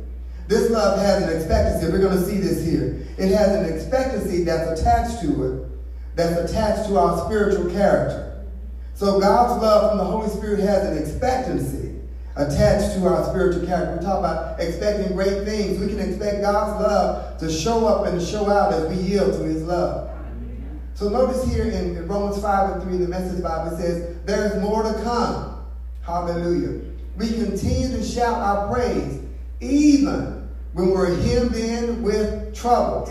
This 0.47 0.69
love 0.69 0.99
has 0.99 1.23
an 1.23 1.35
expectancy. 1.37 1.91
We're 1.91 2.01
going 2.01 2.17
to 2.17 2.25
see 2.25 2.39
this 2.39 2.65
here. 2.65 3.05
It 3.17 3.33
has 3.33 3.55
an 3.55 3.73
expectancy 3.73 4.43
that's 4.43 4.79
attached 4.79 5.21
to 5.21 5.43
it, 5.43 5.69
that's 6.15 6.51
attached 6.51 6.89
to 6.89 6.97
our 6.97 7.25
spiritual 7.25 7.71
character. 7.71 8.45
So 8.95 9.19
God's 9.19 9.61
love 9.61 9.91
from 9.91 9.97
the 9.99 10.05
Holy 10.05 10.29
Spirit 10.29 10.59
has 10.59 10.85
an 10.85 10.97
expectancy 10.97 11.86
attached 12.37 12.95
to 12.95 13.07
our 13.07 13.25
spiritual 13.25 13.65
character. 13.65 13.97
We 13.97 14.05
talk 14.05 14.19
about 14.19 14.59
expecting 14.59 15.15
great 15.15 15.43
things. 15.43 15.79
We 15.79 15.87
can 15.87 15.99
expect 15.99 16.41
God's 16.41 16.81
love 16.81 17.39
to 17.39 17.51
show 17.51 17.87
up 17.87 18.05
and 18.05 18.19
to 18.19 18.25
show 18.25 18.49
out 18.49 18.73
as 18.73 18.87
we 18.89 18.95
yield 18.95 19.33
to 19.33 19.43
his 19.43 19.63
love. 19.63 20.11
So 20.93 21.09
notice 21.09 21.43
here 21.51 21.65
in 21.65 22.07
Romans 22.07 22.41
5 22.41 22.75
and 22.75 22.83
3, 22.83 22.97
the 22.97 23.07
message 23.07 23.43
Bible 23.43 23.77
says, 23.77 24.17
there 24.25 24.45
is 24.45 24.61
more 24.61 24.83
to 24.83 24.93
come. 25.03 25.65
Hallelujah. 26.01 26.81
We 27.17 27.29
continue 27.29 27.97
to 27.97 28.03
shout 28.03 28.35
our 28.35 28.71
praise 28.71 29.21
even 29.59 30.47
when 30.73 30.89
we're 30.91 31.15
hemmed 31.21 31.55
in 31.55 32.01
with 32.03 32.55
troubles. 32.55 33.09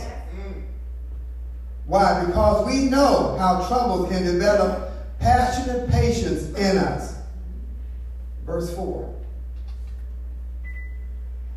Why? 1.85 2.25
Because 2.25 2.67
we 2.67 2.85
know 2.85 3.37
how 3.39 3.67
troubles 3.69 4.11
can 4.11 4.25
develop 4.25 4.91
passionate 5.19 5.89
patience 5.89 6.49
in 6.57 6.79
us. 6.79 7.17
Verse 8.45 8.75
4 8.75 9.16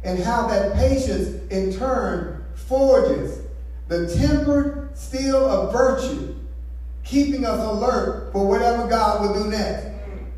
and 0.03 0.20
how 0.20 0.48
that 0.48 0.75
patience 0.75 1.48
in 1.51 1.74
turn 1.77 2.46
forges 2.56 3.41
the 3.88 4.08
tempered 4.15 4.96
steel 4.98 5.46
of 5.46 5.74
virtue, 5.74 6.36
keeping 7.03 7.46
us 7.46 7.60
alert 7.60 8.32
for 8.32 8.48
whatever 8.48 8.88
God 8.88 9.22
will 9.22 9.44
do 9.44 9.50
next. 9.50 9.88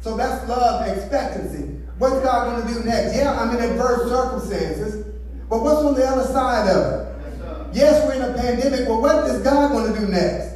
So 0.01 0.15
that's 0.15 0.47
love 0.47 0.87
expectancy. 0.87 1.79
What's 1.97 2.23
God 2.23 2.55
going 2.55 2.67
to 2.67 2.73
do 2.79 2.89
next? 2.89 3.15
Yeah, 3.15 3.39
I'm 3.39 3.55
in 3.55 3.63
adverse 3.63 4.09
circumstances, 4.09 5.05
but 5.49 5.61
what's 5.61 5.81
on 5.81 5.93
the 5.93 6.07
other 6.07 6.23
side 6.31 6.69
of 6.69 6.93
it? 6.93 7.75
Yes, 7.75 8.05
we're 8.05 8.15
in 8.15 8.21
a 8.21 8.33
pandemic, 8.33 8.87
but 8.87 9.01
what 9.01 9.29
is 9.29 9.41
God 9.43 9.71
going 9.71 9.93
to 9.93 9.99
do 9.99 10.07
next? 10.07 10.55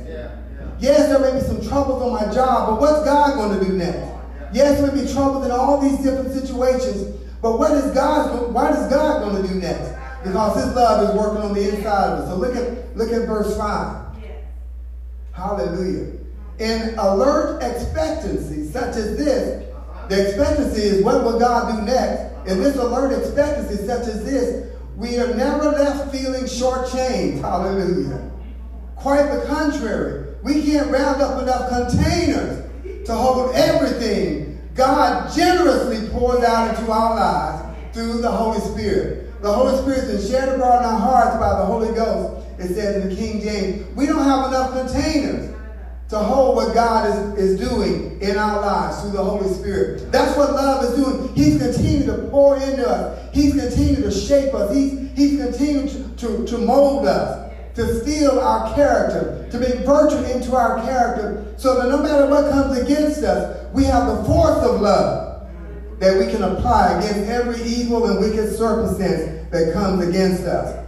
Yes, 0.79 1.09
there 1.09 1.19
may 1.19 1.39
be 1.39 1.45
some 1.45 1.61
troubles 1.67 2.01
on 2.01 2.13
my 2.13 2.33
job, 2.33 2.69
but 2.69 2.81
what's 2.81 3.05
God 3.05 3.35
going 3.35 3.59
to 3.59 3.65
do 3.65 3.73
next? 3.73 4.11
Yes, 4.53 4.79
there 4.79 4.91
may 4.91 5.03
be 5.03 5.13
troubles 5.13 5.45
in 5.45 5.51
all 5.51 5.79
these 5.79 5.99
different 5.99 6.33
situations, 6.33 7.15
but 7.45 7.59
what 7.59 7.73
is 7.73 7.91
God, 7.91 8.51
what 8.51 8.71
is 8.71 8.87
God 8.87 9.21
going 9.21 9.39
to 9.39 9.47
do 9.47 9.59
next? 9.59 9.93
Because 10.23 10.65
his 10.65 10.73
love 10.73 11.07
is 11.07 11.15
working 11.15 11.43
on 11.43 11.53
the 11.53 11.69
inside 11.69 12.13
of 12.13 12.19
us. 12.21 12.29
So 12.29 12.37
look 12.37 12.55
at, 12.55 12.97
look 12.97 13.11
at 13.11 13.27
verse 13.27 13.55
5. 13.55 14.15
Hallelujah. 15.31 16.13
In 16.57 16.97
alert 16.97 17.61
expectancy, 17.61 18.65
such 18.65 18.95
as 18.95 19.15
this, 19.15 19.63
the 20.09 20.27
expectancy 20.27 20.81
is 20.81 21.03
what 21.03 21.23
will 21.23 21.37
God 21.37 21.77
do 21.77 21.83
next? 21.83 22.49
In 22.49 22.63
this 22.63 22.77
alert 22.77 23.15
expectancy, 23.15 23.85
such 23.85 24.07
as 24.07 24.25
this, 24.25 24.75
we 24.95 25.19
are 25.19 25.35
never 25.35 25.65
left 25.65 26.11
feeling 26.11 26.45
shortchanged. 26.45 27.41
Hallelujah. 27.41 28.27
Quite 28.95 29.31
the 29.31 29.45
contrary. 29.45 30.33
We 30.41 30.63
can't 30.63 30.89
round 30.89 31.21
up 31.21 31.43
enough 31.43 31.69
containers 31.69 32.65
to 33.05 33.13
hold 33.13 33.53
everything 33.53 34.44
God 34.75 35.33
generously 35.33 36.07
pours 36.09 36.43
out 36.43 36.77
into 36.77 36.91
our 36.91 37.15
lives 37.15 37.93
through 37.93 38.21
the 38.21 38.29
Holy 38.29 38.59
Spirit. 38.59 39.41
The 39.41 39.51
Holy 39.51 39.77
Spirit 39.77 40.09
is 40.09 40.29
shed 40.29 40.49
abroad 40.49 40.79
in 40.79 40.85
our 40.85 40.99
hearts 40.99 41.37
by 41.37 41.59
the 41.59 41.65
Holy 41.65 41.93
Ghost. 41.95 42.45
It 42.59 42.75
says 42.75 43.03
in 43.03 43.09
the 43.09 43.15
King 43.15 43.41
James, 43.41 43.95
we 43.95 44.05
don't 44.05 44.23
have 44.23 44.49
enough 44.49 44.73
containers 44.73 45.55
to 46.09 46.19
hold 46.19 46.57
what 46.57 46.73
God 46.73 47.37
is, 47.37 47.43
is 47.43 47.69
doing 47.69 48.21
in 48.21 48.37
our 48.37 48.61
lives 48.61 49.01
through 49.01 49.11
the 49.11 49.23
Holy 49.23 49.51
Spirit. 49.53 50.11
That's 50.11 50.37
what 50.37 50.51
love 50.53 50.83
is 50.83 51.03
doing. 51.03 51.33
He's 51.33 51.57
continuing 51.57 52.07
to 52.07 52.27
pour 52.29 52.57
into 52.57 52.87
us. 52.87 53.29
He's 53.33 53.53
continuing 53.53 54.03
to 54.03 54.11
shape 54.11 54.53
us. 54.53 54.73
He's, 54.75 54.91
he's 55.15 55.41
continuing 55.41 55.87
to, 55.87 56.15
to, 56.17 56.45
to 56.45 56.57
mold 56.57 57.07
us 57.07 57.44
to 57.75 58.01
steel 58.01 58.39
our 58.39 58.73
character, 58.73 59.47
to 59.51 59.57
bring 59.57 59.83
virtue 59.83 60.23
into 60.31 60.55
our 60.55 60.81
character, 60.83 61.53
so 61.57 61.75
that 61.81 61.89
no 61.89 62.01
matter 62.01 62.27
what 62.27 62.49
comes 62.49 62.77
against 62.77 63.23
us, 63.23 63.67
we 63.73 63.83
have 63.83 64.07
the 64.07 64.23
force 64.23 64.63
of 64.63 64.81
love 64.81 65.47
that 65.99 66.17
we 66.17 66.31
can 66.31 66.43
apply 66.43 66.97
against 66.97 67.29
every 67.29 67.61
evil 67.63 68.09
and 68.09 68.19
wicked 68.19 68.55
circumstance 68.55 69.49
that 69.51 69.73
comes 69.73 70.05
against 70.07 70.43
us. 70.43 70.85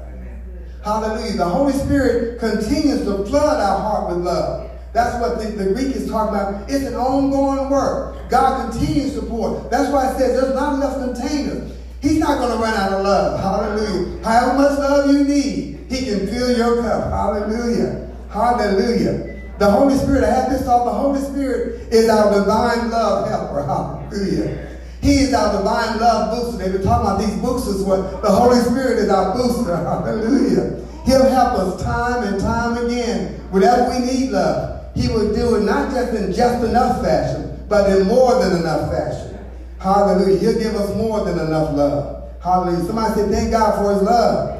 Hallelujah. 0.83 1.37
The 1.37 1.45
Holy 1.45 1.73
Spirit 1.73 2.39
continues 2.39 3.03
to 3.03 3.25
flood 3.25 3.59
our 3.59 3.79
heart 3.79 4.09
with 4.09 4.25
love. 4.25 4.71
That's 4.93 5.19
what 5.21 5.39
the, 5.39 5.49
the, 5.51 5.73
Greek 5.73 5.95
is 5.95 6.09
talking 6.09 6.35
about. 6.35 6.69
It's 6.69 6.85
an 6.85 6.95
ongoing 6.95 7.69
work. 7.69 8.29
God 8.29 8.71
continues 8.71 9.13
to 9.15 9.21
pour. 9.21 9.67
That's 9.69 9.91
why 9.91 10.11
it 10.11 10.17
says 10.17 10.41
there's 10.41 10.55
not 10.55 10.75
enough 10.75 10.95
containers. 10.95 11.73
He's 12.01 12.19
not 12.19 12.39
going 12.39 12.51
to 12.51 12.57
run 12.57 12.73
out 12.73 12.93
of 12.93 13.03
love. 13.03 13.39
Hallelujah. 13.39 14.23
However 14.23 14.57
much 14.57 14.79
love 14.79 15.11
you 15.11 15.23
need, 15.25 15.76
he 15.89 16.05
can 16.05 16.27
fill 16.27 16.57
your 16.57 16.81
cup. 16.81 17.11
Hallelujah. 17.11 18.09
Hallelujah. 18.29 19.41
The 19.57 19.71
Holy 19.71 19.95
Spirit, 19.95 20.23
I 20.23 20.29
have 20.31 20.51
this 20.51 20.63
thought, 20.63 20.85
the 20.85 20.91
Holy 20.91 21.19
Spirit 21.21 21.91
is 21.91 22.09
our 22.09 22.33
divine 22.33 22.91
love 22.91 23.29
helper. 23.29 23.63
Hallelujah. 23.63 24.77
He 25.01 25.19
is 25.19 25.33
our 25.33 25.57
divine 25.57 25.99
love 25.99 26.31
booster. 26.31 26.63
They've 26.63 26.73
been 26.73 26.83
talking 26.83 27.07
about 27.07 27.19
these 27.19 27.35
boosters. 27.41 27.81
What 27.83 28.21
the 28.21 28.29
Holy 28.29 28.59
Spirit 28.59 28.99
is 28.99 29.09
our 29.09 29.33
booster. 29.33 29.75
Hallelujah. 29.75 30.85
He'll 31.05 31.29
help 31.29 31.53
us 31.53 31.81
time 31.81 32.23
and 32.23 32.39
time 32.39 32.85
again. 32.85 33.39
Whatever 33.51 33.89
we 33.89 34.05
need 34.05 34.31
love, 34.31 34.93
He 34.93 35.07
will 35.07 35.33
do 35.33 35.55
it 35.55 35.61
not 35.61 35.91
just 35.91 36.13
in 36.13 36.33
just 36.33 36.63
enough 36.65 37.01
fashion, 37.01 37.65
but 37.69 37.89
in 37.97 38.05
more 38.07 38.43
than 38.43 38.59
enough 38.59 38.91
fashion. 38.91 39.39
Hallelujah. 39.79 40.37
He'll 40.39 40.59
give 40.59 40.75
us 40.75 40.95
more 40.97 41.23
than 41.23 41.39
enough 41.39 41.73
love. 41.73 42.29
Hallelujah. 42.43 42.85
Somebody 42.85 43.21
say, 43.21 43.29
thank 43.29 43.51
God 43.51 43.81
for 43.81 43.93
His 43.93 44.03
love 44.03 44.56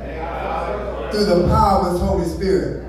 through 1.18 1.26
the 1.26 1.48
power 1.48 1.88
of 1.88 1.94
His 1.94 2.02
Holy 2.02 2.28
Spirit. 2.28 2.84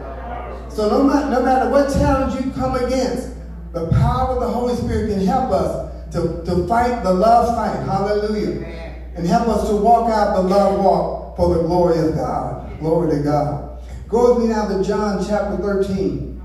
So 0.71 0.91
no 0.91 1.03
matter, 1.03 1.31
no 1.31 1.43
matter 1.43 1.71
what 1.71 1.91
challenge 1.93 2.45
you 2.45 2.53
come 2.53 2.75
against, 2.77 3.31
the 3.73 3.89
power 3.89 4.35
of 4.35 4.41
the 4.41 4.49
Holy 4.49 4.75
Spirit 4.77 5.11
can 5.11 5.25
help 5.25 5.51
us 5.51 6.13
to, 6.13 6.43
to 6.45 6.67
fight 6.69 7.03
the 7.03 7.13
love 7.13 7.57
fight. 7.57 7.83
Hallelujah. 7.87 8.67
And 9.15 9.27
help 9.27 9.49
us 9.49 9.69
to 9.69 9.77
walk 9.77 10.11
out 10.11 10.37
the 10.37 10.43
love 10.43 10.79
walk 10.85 11.37
for 11.37 11.55
the 11.55 11.63
glory 11.63 11.99
of 12.07 12.15
God. 12.15 12.79
Glory 12.81 13.17
to 13.17 13.23
God. 13.23 13.81
Go 14.09 14.35
with 14.35 14.45
me 14.45 14.51
now 14.51 14.69
to 14.69 14.85
John 14.85 15.25
chapter 15.27 15.57
13. 15.57 16.41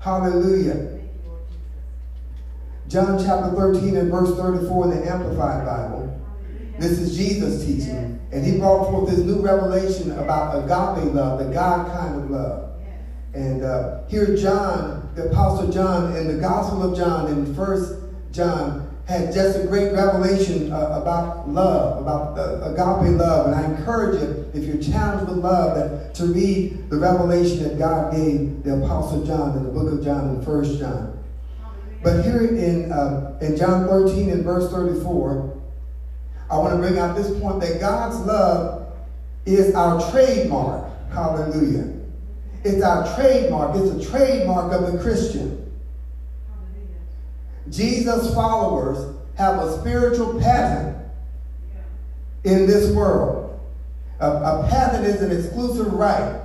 Hallelujah. 0.00 1.00
John 2.88 3.24
chapter 3.24 3.54
13 3.56 3.96
and 3.96 4.10
verse 4.10 4.36
34 4.36 4.84
in 4.84 4.90
the 4.90 5.10
Amplified 5.10 5.64
Bible. 5.64 6.23
This 6.78 6.98
is 6.98 7.16
Jesus 7.16 7.64
teaching. 7.64 8.20
And 8.32 8.44
he 8.44 8.58
brought 8.58 8.90
forth 8.90 9.10
this 9.10 9.20
new 9.20 9.40
revelation 9.40 10.10
about 10.12 10.58
agape 10.58 11.14
love, 11.14 11.38
the 11.38 11.52
God 11.52 11.86
kind 11.96 12.22
of 12.22 12.30
love. 12.30 12.70
And 13.32 13.62
uh, 13.62 14.04
here 14.08 14.36
John, 14.36 15.10
the 15.14 15.30
Apostle 15.30 15.70
John, 15.70 16.16
in 16.16 16.28
the 16.28 16.40
Gospel 16.40 16.90
of 16.90 16.96
John, 16.96 17.28
in 17.28 17.54
First 17.54 18.00
John, 18.32 18.90
had 19.06 19.34
just 19.34 19.58
a 19.58 19.66
great 19.66 19.92
revelation 19.92 20.72
uh, 20.72 21.00
about 21.02 21.48
love, 21.48 22.00
about 22.00 22.38
uh, 22.38 22.72
agape 22.72 23.18
love. 23.18 23.46
And 23.46 23.54
I 23.54 23.64
encourage 23.64 24.20
you, 24.22 24.50
if 24.54 24.64
you're 24.64 24.82
challenged 24.82 25.28
with 25.28 25.38
love, 25.38 25.76
that, 25.76 26.14
to 26.14 26.26
read 26.26 26.88
the 26.90 26.96
revelation 26.96 27.64
that 27.64 27.78
God 27.78 28.12
gave 28.12 28.62
the 28.62 28.82
Apostle 28.82 29.26
John 29.26 29.56
in 29.58 29.64
the 29.64 29.70
book 29.70 29.92
of 29.92 30.02
John 30.04 30.36
in 30.36 30.42
First 30.42 30.78
John. 30.78 31.22
But 32.02 32.24
here 32.24 32.44
in, 32.44 32.92
uh, 32.92 33.38
in 33.40 33.56
John 33.56 33.86
13 33.88 34.30
and 34.30 34.44
verse 34.44 34.70
34, 34.70 35.53
I 36.54 36.58
want 36.58 36.74
to 36.74 36.78
bring 36.78 36.98
out 37.00 37.16
this 37.16 37.36
point 37.40 37.60
that 37.62 37.80
God's 37.80 38.16
love 38.24 38.92
is 39.44 39.74
our 39.74 40.10
trademark. 40.12 40.88
Hallelujah. 41.10 41.92
It's 42.62 42.80
our 42.80 43.12
trademark. 43.16 43.76
It's 43.76 44.06
a 44.06 44.10
trademark 44.10 44.72
of 44.72 44.92
the 44.92 44.98
Christian. 45.00 45.60
Jesus' 47.70 48.32
followers 48.34 49.16
have 49.34 49.58
a 49.58 49.80
spiritual 49.80 50.38
pattern 50.40 51.10
in 52.44 52.66
this 52.66 52.94
world. 52.94 53.58
A, 54.20 54.30
a 54.30 54.68
pattern 54.70 55.04
is 55.04 55.22
an 55.22 55.36
exclusive 55.36 55.92
right. 55.92 56.40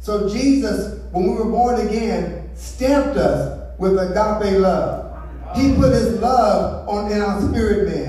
So 0.00 0.28
Jesus, 0.30 1.02
when 1.12 1.24
we 1.24 1.34
were 1.34 1.50
born 1.50 1.86
again, 1.86 2.48
stamped 2.54 3.18
us 3.18 3.78
with 3.78 3.98
agape 3.98 4.58
love. 4.58 5.18
He 5.54 5.74
put 5.74 5.92
his 5.92 6.18
love 6.18 6.88
on 6.88 7.12
in 7.12 7.20
our 7.20 7.42
spirit 7.42 7.88
man. 7.88 8.05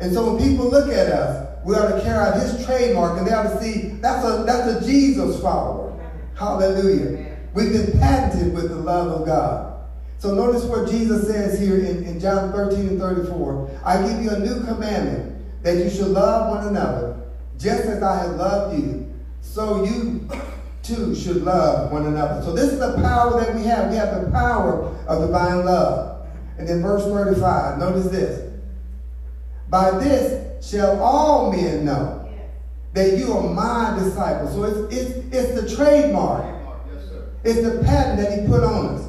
And 0.00 0.12
so 0.12 0.32
when 0.32 0.42
people 0.42 0.70
look 0.70 0.88
at 0.88 1.08
us, 1.08 1.44
we 1.64 1.74
ought 1.74 1.96
to 1.96 2.02
carry 2.02 2.18
out 2.18 2.40
his 2.40 2.64
trademark 2.66 3.18
and 3.18 3.26
they 3.26 3.32
ought 3.32 3.44
to 3.44 3.62
see 3.62 3.88
that's 4.00 4.24
a 4.24 4.44
that's 4.44 4.68
a 4.68 4.86
Jesus 4.86 5.40
follower. 5.40 5.98
Hallelujah. 6.34 7.36
We've 7.54 7.72
been 7.72 7.98
patented 7.98 8.52
with 8.52 8.68
the 8.68 8.76
love 8.76 9.20
of 9.20 9.26
God. 9.26 9.74
So 10.18 10.34
notice 10.34 10.64
what 10.64 10.90
Jesus 10.90 11.26
says 11.28 11.58
here 11.60 11.78
in, 11.78 12.04
in 12.04 12.18
John 12.18 12.52
13 12.52 12.88
and 12.88 12.98
34. 12.98 13.80
I 13.84 14.06
give 14.06 14.22
you 14.22 14.30
a 14.30 14.38
new 14.38 14.64
commandment 14.64 15.62
that 15.62 15.76
you 15.76 15.88
should 15.90 16.08
love 16.08 16.50
one 16.50 16.66
another 16.68 17.20
just 17.58 17.84
as 17.84 18.02
I 18.02 18.24
have 18.24 18.36
loved 18.36 18.78
you. 18.78 19.12
So 19.40 19.84
you 19.84 20.28
too 20.82 21.14
should 21.14 21.42
love 21.44 21.92
one 21.92 22.06
another. 22.06 22.42
So 22.42 22.52
this 22.52 22.72
is 22.72 22.78
the 22.78 22.94
power 22.96 23.40
that 23.40 23.54
we 23.54 23.62
have. 23.64 23.90
We 23.90 23.96
have 23.96 24.24
the 24.24 24.30
power 24.30 24.86
of 25.06 25.20
divine 25.26 25.64
love. 25.64 26.26
And 26.58 26.68
then 26.68 26.82
verse 26.82 27.04
35, 27.04 27.78
notice 27.78 28.06
this. 28.06 28.43
By 29.74 29.90
this 29.98 30.70
shall 30.70 31.02
all 31.02 31.50
men 31.50 31.84
know 31.84 32.30
that 32.92 33.18
you 33.18 33.32
are 33.32 33.42
my 33.42 33.98
disciples. 33.98 34.52
So 34.52 34.62
it's, 34.62 34.96
it's, 34.96 35.34
it's 35.34 35.60
the 35.60 35.74
trademark. 35.74 36.44
Yes, 36.94 37.10
It's 37.42 37.68
the 37.68 37.82
patent 37.82 38.20
that 38.20 38.38
he 38.38 38.46
put 38.46 38.62
on 38.62 38.94
us. 38.94 39.08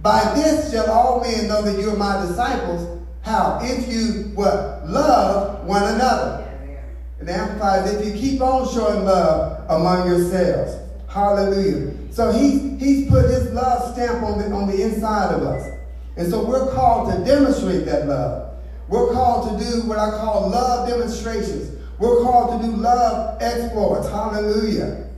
By 0.00 0.34
this 0.34 0.70
shall 0.70 0.90
all 0.90 1.22
men 1.22 1.48
know 1.48 1.62
that 1.62 1.80
you 1.80 1.92
are 1.92 1.96
my 1.96 2.26
disciples. 2.26 3.00
How? 3.22 3.58
If 3.62 3.90
you 3.90 4.32
what? 4.34 4.86
Love 4.86 5.64
one 5.64 5.94
another. 5.94 6.46
And 7.20 7.30
amplifies 7.30 7.90
if 7.90 8.04
you 8.04 8.12
keep 8.20 8.42
on 8.42 8.70
showing 8.70 9.06
love 9.06 9.64
among 9.70 10.06
yourselves. 10.06 10.76
Hallelujah. 11.08 12.12
So 12.12 12.32
he, 12.32 12.76
he's 12.76 13.08
put 13.08 13.30
his 13.30 13.50
love 13.52 13.94
stamp 13.94 14.24
on 14.24 14.38
the, 14.38 14.54
on 14.54 14.68
the 14.68 14.82
inside 14.82 15.34
of 15.34 15.42
us. 15.42 15.66
And 16.18 16.28
so 16.28 16.44
we're 16.44 16.70
called 16.74 17.10
to 17.14 17.24
demonstrate 17.24 17.86
that 17.86 18.06
love. 18.06 18.53
We're 18.88 19.12
called 19.12 19.58
to 19.58 19.64
do 19.64 19.82
what 19.88 19.98
I 19.98 20.10
call 20.10 20.50
love 20.50 20.88
demonstrations. 20.88 21.78
We're 21.98 22.22
called 22.22 22.60
to 22.60 22.66
do 22.66 22.76
love 22.76 23.40
exploits. 23.40 24.08
Hallelujah. 24.08 25.08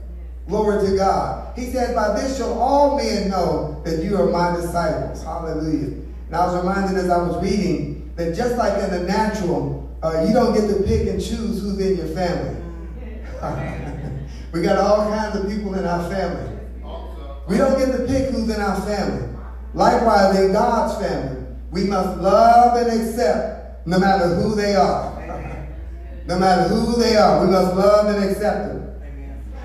Glory 0.47 0.87
to 0.87 0.95
God. 0.95 1.57
He 1.57 1.65
said, 1.65 1.95
By 1.95 2.19
this 2.19 2.37
shall 2.37 2.57
all 2.59 2.97
men 2.97 3.29
know 3.29 3.81
that 3.83 4.03
you 4.03 4.15
are 4.17 4.27
my 4.29 4.55
disciples. 4.55 5.23
Hallelujah. 5.23 5.87
And 6.27 6.35
I 6.35 6.45
was 6.45 6.55
reminded 6.55 6.97
as 6.97 7.09
I 7.09 7.17
was 7.17 7.43
reading 7.43 8.11
that 8.15 8.35
just 8.35 8.55
like 8.57 8.81
in 8.83 8.89
the 8.91 9.03
natural, 9.03 9.89
uh, 10.01 10.25
you 10.27 10.33
don't 10.33 10.53
get 10.53 10.67
to 10.69 10.83
pick 10.83 11.07
and 11.07 11.21
choose 11.21 11.61
who's 11.61 11.79
in 11.79 11.97
your 11.97 12.07
family. 12.07 12.61
we 14.51 14.61
got 14.61 14.77
all 14.77 15.09
kinds 15.09 15.35
of 15.35 15.49
people 15.49 15.75
in 15.75 15.85
our 15.85 16.09
family. 16.09 16.53
We 17.47 17.57
don't 17.57 17.77
get 17.77 17.97
to 17.97 18.05
pick 18.05 18.29
who's 18.29 18.49
in 18.49 18.61
our 18.61 18.79
family. 18.81 19.35
Likewise, 19.73 20.39
in 20.39 20.53
God's 20.53 21.01
family, 21.05 21.46
we 21.71 21.83
must 21.83 22.19
love 22.19 22.77
and 22.77 23.01
accept 23.01 23.87
no 23.87 23.99
matter 23.99 24.27
who 24.35 24.55
they 24.55 24.75
are. 24.75 25.15
No 26.25 26.37
matter 26.37 26.67
who 26.67 27.01
they 27.01 27.15
are, 27.15 27.45
we 27.45 27.51
must 27.51 27.75
love 27.75 28.13
and 28.13 28.29
accept 28.29 28.67
them. 28.67 28.83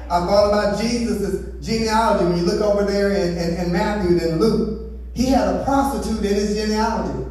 I 0.09 0.21
thought 0.27 0.49
about 0.49 0.81
Jesus' 0.81 1.65
genealogy. 1.65 2.25
When 2.25 2.37
you 2.39 2.45
look 2.45 2.61
over 2.61 2.85
there 2.85 3.11
in, 3.11 3.37
in, 3.37 3.57
in 3.57 3.73
Matthew 3.73 4.19
and 4.19 4.41
Luke, 4.41 4.93
he 5.15 5.27
had 5.27 5.49
a 5.49 5.65
prostitute 5.65 6.25
in 6.25 6.35
his 6.35 6.55
genealogy. 6.55 7.31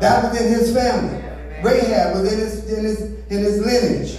That 0.00 0.24
was 0.24 0.40
in 0.40 0.52
his 0.52 0.72
family. 0.72 1.24
Rahab 1.62 2.14
was 2.14 2.32
in 2.32 2.38
his, 2.38 2.72
in 2.72 2.84
his, 2.84 3.00
in 3.00 3.38
his 3.38 3.58
lineage. 3.58 4.18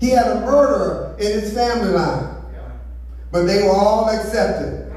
He 0.00 0.10
had 0.10 0.26
a 0.26 0.40
murderer 0.40 1.16
in 1.20 1.40
his 1.40 1.52
family 1.52 1.92
line. 1.92 2.36
But 3.30 3.44
they 3.44 3.62
were 3.62 3.70
all 3.70 4.08
accepted. 4.10 4.92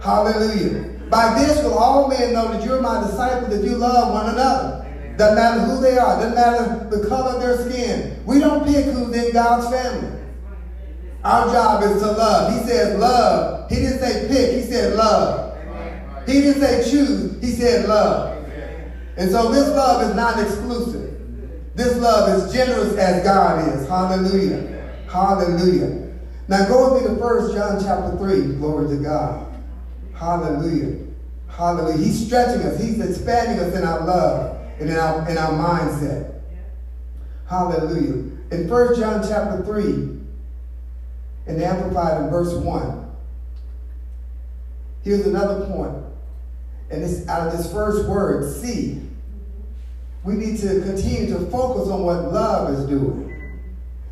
Hallelujah. 0.00 0.89
By 1.10 1.42
this 1.42 1.62
will 1.64 1.76
all 1.76 2.08
men 2.08 2.32
know 2.32 2.52
that 2.52 2.64
you're 2.64 2.80
my 2.80 3.00
disciple, 3.04 3.48
that 3.48 3.64
you 3.64 3.76
love 3.76 4.14
one 4.14 4.32
another. 4.32 4.86
Doesn't 5.16 5.34
matter 5.34 5.60
who 5.62 5.80
they 5.82 5.98
are, 5.98 6.16
doesn't 6.20 6.34
matter 6.34 6.88
the 6.88 7.08
color 7.08 7.34
of 7.34 7.42
their 7.42 7.68
skin. 7.68 8.22
We 8.24 8.38
don't 8.38 8.64
pick 8.64 8.84
who's 8.86 9.14
in 9.14 9.32
God's 9.32 9.68
family. 9.68 10.18
Our 11.24 11.52
job 11.52 11.82
is 11.82 12.00
to 12.00 12.12
love. 12.12 12.52
He 12.54 12.66
says 12.66 12.98
love. 12.98 13.68
He 13.68 13.76
didn't 13.76 13.98
say 13.98 14.28
pick, 14.28 14.54
he 14.54 14.70
said 14.70 14.96
love. 14.96 15.58
He 16.26 16.40
didn't 16.40 16.62
say 16.62 16.90
choose, 16.90 17.40
he 17.40 17.50
said 17.50 17.88
love. 17.88 18.46
And 19.16 19.30
so 19.30 19.50
this 19.52 19.68
love 19.68 20.08
is 20.08 20.16
not 20.16 20.40
exclusive. 20.40 21.20
This 21.74 21.96
love 21.98 22.28
is 22.36 22.52
generous 22.52 22.96
as 22.96 23.24
God 23.24 23.68
is. 23.68 23.88
Hallelujah. 23.88 24.92
Hallelujah. 25.10 26.08
Now 26.48 26.68
go 26.68 26.94
with 26.94 27.02
me 27.02 27.08
to 27.08 27.14
1 27.14 27.52
John 27.52 27.82
chapter 27.82 28.16
3. 28.16 28.54
Glory 28.54 28.96
to 28.96 29.02
God. 29.02 29.46
Hallelujah. 30.20 30.98
Hallelujah. 31.48 31.96
He's 31.96 32.26
stretching 32.26 32.60
us. 32.60 32.78
He's 32.78 33.00
expanding 33.00 33.58
us 33.58 33.74
in 33.74 33.84
our 33.84 34.04
love 34.04 34.60
and 34.78 34.90
in 34.90 34.96
our, 34.98 35.26
in 35.26 35.38
our 35.38 35.52
mindset. 35.52 36.42
Hallelujah. 37.48 38.36
In 38.50 38.68
1 38.68 39.00
John 39.00 39.26
chapter 39.26 39.64
3, 39.64 39.82
and 41.46 41.62
Amplified 41.62 42.22
in 42.22 42.28
verse 42.28 42.52
1, 42.52 43.10
here's 45.02 45.26
another 45.26 45.64
point. 45.66 45.96
And 46.90 47.02
it's 47.02 47.26
out 47.26 47.46
of 47.46 47.56
this 47.56 47.72
first 47.72 48.06
word, 48.06 48.52
see. 48.60 49.00
We 50.22 50.34
need 50.34 50.58
to 50.58 50.82
continue 50.82 51.32
to 51.32 51.46
focus 51.46 51.88
on 51.88 52.02
what 52.02 52.30
love 52.30 52.78
is 52.78 52.84
doing. 52.84 53.26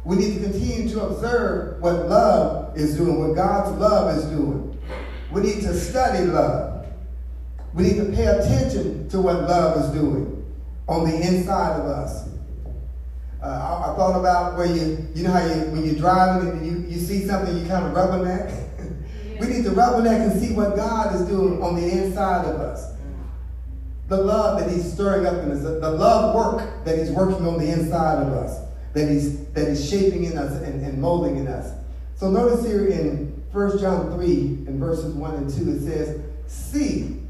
We 0.05 0.17
need 0.17 0.37
to 0.37 0.41
continue 0.41 0.89
to 0.95 1.03
observe 1.03 1.83
what 1.83 2.09
love 2.09 2.79
is 2.79 2.97
doing, 2.97 3.19
what 3.21 3.37
God's 3.37 3.79
love 3.79 4.17
is 4.17 4.25
doing. 4.25 4.68
We 5.31 5.43
need 5.43 5.61
to 5.63 5.75
study 5.75 6.25
love. 6.25 6.87
We 7.75 7.83
need 7.85 7.97
to 7.97 8.07
pay 8.07 8.27
attention 8.27 9.09
to 9.11 9.21
what 9.21 9.43
love 9.43 9.85
is 9.85 9.91
doing 9.91 10.45
on 10.89 11.09
the 11.09 11.17
inside 11.17 11.81
of 11.81 11.87
us. 11.87 12.29
Uh, 13.43 13.47
I, 13.47 13.93
I, 13.93 13.97
thought 13.97 14.19
about 14.19 14.57
where 14.57 14.67
you, 14.67 15.07
you 15.15 15.23
know 15.23 15.31
how 15.31 15.47
you, 15.47 15.61
when 15.71 15.85
you're 15.85 15.95
driving 15.95 16.49
and 16.49 16.67
you, 16.67 16.89
you 16.89 16.99
see 16.99 17.25
something, 17.25 17.57
you 17.57 17.69
kind 17.69 17.87
of 17.87 17.93
rubberneck. 17.93 18.53
we 19.41 19.47
need 19.47 19.65
to 19.65 19.71
rubberneck 19.71 20.29
and 20.29 20.41
see 20.41 20.53
what 20.55 20.75
God 20.75 21.15
is 21.15 21.23
doing 21.29 21.63
on 21.63 21.77
the 21.77 21.89
inside 21.89 22.47
of 22.47 22.61
us. 22.61 22.95
The 24.09 24.17
love 24.17 24.59
that 24.59 24.71
He's 24.71 24.93
stirring 24.93 25.27
up 25.27 25.35
in 25.45 25.53
us, 25.53 25.63
the, 25.63 25.79
the 25.79 25.91
love 25.91 26.35
work 26.35 26.85
that 26.85 26.99
He's 26.99 27.11
working 27.11 27.47
on 27.47 27.59
the 27.59 27.71
inside 27.71 28.23
of 28.23 28.33
us, 28.33 28.59
that 28.95 29.09
He's, 29.09 29.45
that 29.51 29.69
he's 29.69 29.89
shaping 29.89 30.25
in 30.25 30.37
us 30.37 30.61
and, 30.63 30.85
and 30.85 31.01
molding 31.01 31.37
in 31.37 31.47
us. 31.47 31.73
So 32.17 32.31
notice 32.31 32.67
here 32.67 32.89
in 32.89 33.38
1 33.53 33.79
John 33.79 34.15
3 34.15 34.27
and 34.67 34.79
verses 34.81 35.15
1 35.15 35.35
and 35.35 35.51
2, 35.51 35.71
it 35.71 35.81
says, 35.81 36.21
See. 36.47 37.23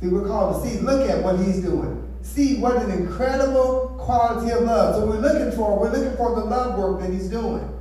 See, 0.00 0.08
we're 0.08 0.26
called 0.26 0.62
to 0.62 0.68
see. 0.68 0.78
Look 0.80 1.08
at 1.08 1.22
what 1.22 1.38
he's 1.38 1.60
doing. 1.60 2.02
See 2.22 2.58
what 2.58 2.76
an 2.76 2.90
incredible 2.90 3.96
quality 3.98 4.52
of 4.52 4.62
love. 4.62 4.96
So 4.96 5.06
we're 5.06 5.18
looking 5.18 5.56
for, 5.56 5.78
we're 5.78 5.92
looking 5.92 6.16
for 6.16 6.34
the 6.34 6.44
love 6.44 6.78
work 6.78 7.00
that 7.00 7.10
he's 7.10 7.28
doing. 7.28 7.72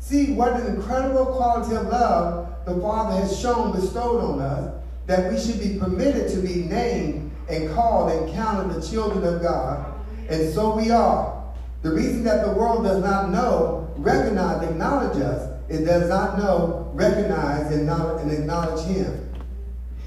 See 0.00 0.32
what 0.32 0.54
an 0.54 0.74
incredible 0.74 1.26
quality 1.26 1.74
of 1.76 1.86
love 1.86 2.48
the 2.66 2.80
Father 2.80 3.20
has 3.20 3.38
shown, 3.38 3.72
bestowed 3.72 4.22
on 4.22 4.40
us, 4.40 4.74
that 5.06 5.32
we 5.32 5.40
should 5.40 5.58
be 5.58 5.78
permitted 5.78 6.30
to 6.32 6.40
be 6.40 6.64
named 6.64 7.30
and 7.48 7.74
called 7.74 8.12
and 8.12 8.32
counted 8.34 8.74
the 8.74 8.86
children 8.86 9.24
of 9.24 9.42
God. 9.42 9.92
And 10.28 10.52
so 10.52 10.76
we 10.76 10.90
are. 10.90 11.42
The 11.82 11.90
reason 11.90 12.24
that 12.24 12.44
the 12.44 12.52
world 12.52 12.84
does 12.84 13.02
not 13.02 13.30
know, 13.30 13.90
recognize, 13.96 14.68
acknowledge 14.68 15.16
us, 15.22 15.47
it 15.68 15.84
does 15.84 16.08
not 16.08 16.38
know, 16.38 16.90
recognize, 16.94 17.70
and 17.70 17.82
acknowledge 18.30 18.86
him. 18.86 19.28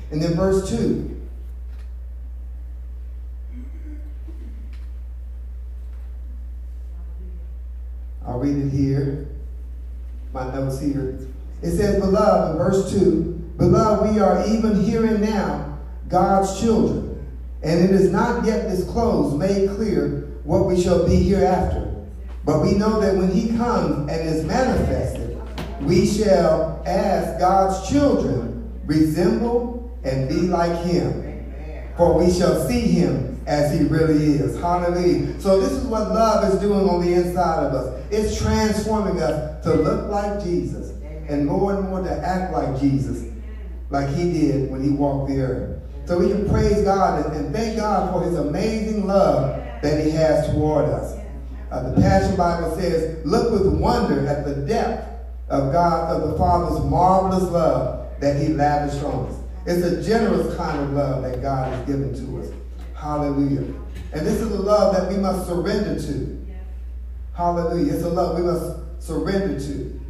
And 0.10 0.22
then 0.22 0.34
verse 0.34 0.70
2. 0.70 1.22
I'll 8.26 8.40
read 8.40 8.58
it 8.58 8.70
here. 8.70 9.28
My 10.34 10.52
notes 10.54 10.80
here. 10.80 11.20
It 11.62 11.72
says, 11.72 12.00
Beloved, 12.00 12.52
in 12.52 12.58
verse 12.58 12.92
2, 12.92 13.54
Beloved, 13.58 14.12
we 14.12 14.20
are 14.20 14.48
even 14.48 14.84
here 14.84 15.06
and 15.06 15.22
now 15.22 15.78
God's 16.08 16.60
children, 16.60 17.26
and 17.62 17.80
it 17.80 17.92
is 17.92 18.12
not 18.12 18.46
yet 18.46 18.68
disclosed, 18.70 19.38
made 19.38 19.70
clear, 19.70 20.28
what 20.44 20.66
we 20.66 20.82
shall 20.82 21.06
be 21.06 21.18
hereafter. 21.18 21.94
But 22.44 22.62
we 22.62 22.74
know 22.74 23.00
that 23.00 23.16
when 23.16 23.32
he 23.32 23.56
comes 23.56 24.12
and 24.12 24.28
is 24.28 24.44
manifested, 24.44 25.41
we 25.86 26.06
shall, 26.06 26.82
as 26.86 27.40
God's 27.40 27.90
children, 27.90 28.80
resemble 28.86 29.92
and 30.04 30.28
be 30.30 30.36
like 30.48 30.86
him. 30.86 31.28
for 31.98 32.18
we 32.18 32.32
shall 32.32 32.68
see 32.68 32.82
him 32.82 33.40
as 33.46 33.78
he 33.78 33.86
really 33.86 34.16
is. 34.16 34.60
Hallelujah. 34.60 35.40
So 35.40 35.60
this 35.60 35.72
is 35.72 35.84
what 35.86 36.10
love 36.10 36.54
is 36.54 36.60
doing 36.60 36.88
on 36.90 37.02
the 37.06 37.14
inside 37.14 37.64
of 37.66 37.74
us. 37.74 38.06
It's 38.12 38.40
transforming 38.42 39.22
us 39.22 39.64
to 39.64 39.74
look 39.74 40.10
like 40.10 40.44
Jesus 40.44 40.92
and 41.28 41.46
more 41.46 41.76
and 41.76 41.90
more 41.90 42.02
to 42.02 42.12
act 42.12 42.54
like 42.54 42.80
Jesus, 42.80 43.26
like 43.90 44.10
he 44.16 44.32
did 44.32 44.72
when 44.72 44.84
he 44.84 44.90
walked 44.90 45.30
the 45.30 45.42
earth. 45.42 45.82
So 46.06 46.18
we 46.18 46.30
can 46.30 46.50
praise 46.50 46.82
God 46.84 47.26
and, 47.34 47.54
thank 47.54 47.78
God 47.78 48.12
for 48.12 48.24
his 48.28 48.38
amazing 48.38 49.06
love 49.06 49.62
that 49.82 50.04
he 50.04 50.12
has 50.12 50.50
toward 50.50 50.86
us. 50.86 51.18
Uh, 51.72 51.90
the 51.90 52.02
Passion 52.02 52.36
Bible 52.36 52.76
says, 52.76 53.26
look 53.26 53.52
with 53.52 53.68
wonder 53.80 54.28
at 54.28 54.46
the 54.46 54.56
depth 54.56 55.11
of 55.52 55.74
God, 55.74 56.16
of 56.16 56.32
the 56.32 56.38
Father's 56.38 56.80
marvelous 56.86 57.44
love 57.52 58.08
that 58.22 58.42
he 58.42 58.54
lavished 58.54 59.04
on 59.04 59.28
us. 59.28 59.36
It's 59.66 59.86
a 59.86 60.02
generous 60.02 60.56
kind 60.56 60.80
of 60.80 60.92
love 60.92 61.24
that 61.24 61.42
God 61.42 61.72
has 61.72 61.86
given 61.86 62.14
to 62.16 62.42
us. 62.42 62.54
Hallelujah. 62.96 63.74
And 64.14 64.26
this 64.26 64.40
is 64.40 64.50
a 64.50 64.62
love 64.62 64.96
that 64.96 65.12
we 65.12 65.18
must 65.18 65.48
surrender 65.48 66.02
to. 66.02 66.46
Hallelujah. 67.34 67.94
It's 67.94 68.04
a 68.04 68.10
love 68.10 68.38
we 68.38 68.44
must 68.44 69.04
surrender 69.06 69.60
to. 69.60 70.02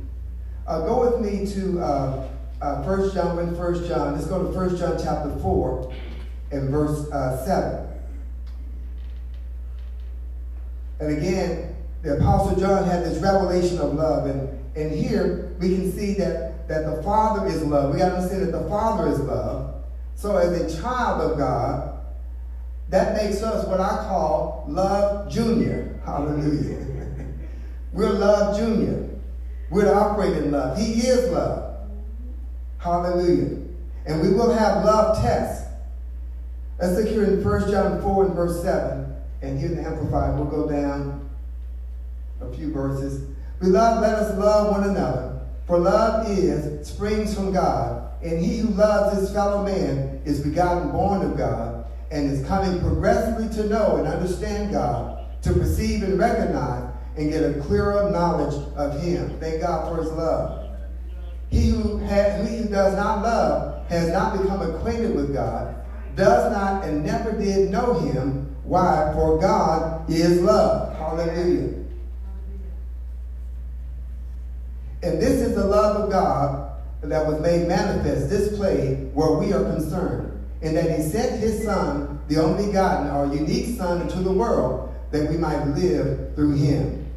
Uh, 0.67 0.85
go 0.85 1.09
with 1.09 1.25
me 1.25 1.45
to 1.53 1.79
uh, 1.79 2.27
uh, 2.61 2.83
1 2.83 3.13
John, 3.13 3.39
in 3.39 3.57
1 3.57 3.87
John. 3.87 4.13
Let's 4.13 4.27
go 4.27 4.43
to 4.43 4.49
1 4.49 4.77
John 4.77 4.97
chapter 5.01 5.35
4 5.39 5.93
and 6.51 6.69
verse 6.69 7.09
uh, 7.11 7.43
7. 7.45 7.87
And 10.99 11.17
again, 11.17 11.75
the 12.03 12.17
Apostle 12.17 12.59
John 12.59 12.83
had 12.83 13.03
this 13.03 13.17
revelation 13.23 13.79
of 13.79 13.95
love. 13.95 14.27
And, 14.27 14.60
and 14.75 14.91
here 14.91 15.55
we 15.59 15.75
can 15.75 15.91
see 15.91 16.13
that, 16.15 16.67
that 16.67 16.85
the 16.85 17.03
Father 17.03 17.47
is 17.47 17.63
love. 17.63 17.93
We 17.93 17.99
got 17.99 18.09
to 18.09 18.15
understand 18.15 18.43
that 18.43 18.57
the 18.57 18.69
Father 18.69 19.11
is 19.11 19.19
love. 19.19 19.83
So 20.15 20.37
as 20.37 20.61
a 20.61 20.81
child 20.81 21.31
of 21.31 21.37
God, 21.37 21.99
that 22.89 23.15
makes 23.15 23.41
us 23.41 23.65
what 23.67 23.79
I 23.79 24.05
call 24.07 24.65
love 24.67 25.31
junior. 25.31 25.99
Hallelujah. 26.05 26.85
We're 27.93 28.11
love 28.11 28.57
junior. 28.57 29.09
We're 29.69 30.33
in 30.33 30.51
love. 30.51 30.77
He 30.77 31.07
is 31.07 31.31
love. 31.31 31.87
Hallelujah. 32.77 33.59
And 34.05 34.21
we 34.21 34.29
will 34.33 34.51
have 34.51 34.83
love 34.83 35.21
tests. 35.21 35.69
Let's 36.79 36.97
look 36.97 37.07
here 37.07 37.23
in 37.23 37.43
1 37.43 37.71
John 37.71 38.01
4 38.01 38.25
and 38.25 38.35
verse 38.35 38.61
7. 38.61 39.15
And 39.41 39.59
here 39.59 39.69
in 39.69 39.77
the 39.77 39.83
Amplified, 39.83 40.35
we'll 40.35 40.45
go 40.45 40.69
down 40.69 41.29
a 42.41 42.51
few 42.53 42.71
verses. 42.71 43.29
Beloved, 43.61 44.01
let 44.01 44.15
us 44.15 44.37
love 44.39 44.71
one 44.71 44.89
another. 44.89 45.39
For 45.67 45.77
love 45.77 46.27
is, 46.27 46.87
springs 46.87 47.35
from 47.35 47.53
God. 47.53 48.11
And 48.23 48.43
he 48.43 48.57
who 48.57 48.69
loves 48.69 49.19
his 49.19 49.31
fellow 49.31 49.63
man 49.63 50.19
is 50.25 50.41
begotten, 50.41 50.91
born 50.91 51.21
of 51.21 51.37
God, 51.37 51.85
and 52.09 52.31
is 52.31 52.45
coming 52.47 52.79
progressively 52.79 53.49
to 53.55 53.69
know 53.69 53.97
and 53.97 54.07
understand 54.07 54.71
God, 54.71 55.25
to 55.43 55.53
perceive 55.53 56.01
and 56.03 56.17
recognize, 56.17 56.91
and 57.17 57.31
get 57.31 57.43
a 57.43 57.59
clearer 57.61 58.09
knowledge 58.09 58.55
of 58.75 58.99
him. 59.01 59.39
Thank 59.39 59.61
God 59.61 59.89
for 59.89 60.03
his 60.03 60.11
love. 60.11 60.75
He 61.49 61.69
who, 61.69 61.97
has, 61.99 62.49
he 62.49 62.57
who 62.57 62.69
does 62.69 62.95
not 62.95 63.21
love 63.21 63.87
has 63.89 64.09
not 64.09 64.41
become 64.41 64.61
acquainted 64.61 65.15
with 65.15 65.33
God, 65.33 65.75
does 66.15 66.51
not 66.51 66.83
and 66.83 67.05
never 67.05 67.31
did 67.31 67.69
know 67.69 67.93
him. 67.93 68.55
Why? 68.63 69.11
For 69.13 69.39
God 69.39 70.09
is 70.09 70.41
love. 70.41 70.95
Hallelujah. 70.97 71.80
And 75.03 75.21
this 75.21 75.41
is 75.41 75.55
the 75.55 75.65
love 75.65 75.97
of 75.97 76.11
God 76.11 76.71
that 77.01 77.25
was 77.25 77.39
made 77.39 77.67
manifest, 77.67 78.29
displayed 78.29 79.13
where 79.13 79.31
we 79.31 79.53
are 79.53 79.63
concerned, 79.63 80.31
in 80.61 80.75
that 80.75 80.97
he 80.97 81.01
sent 81.01 81.39
his 81.39 81.63
son, 81.63 82.19
the 82.27 82.37
only 82.37 82.67
begotten, 82.67 83.07
our 83.07 83.25
unique 83.33 83.75
son, 83.77 84.01
into 84.01 84.19
the 84.19 84.31
world 84.31 84.93
that 85.11 85.29
we 85.29 85.37
might 85.37 85.65
live 85.69 86.35
through 86.35 86.55
him. 86.55 87.09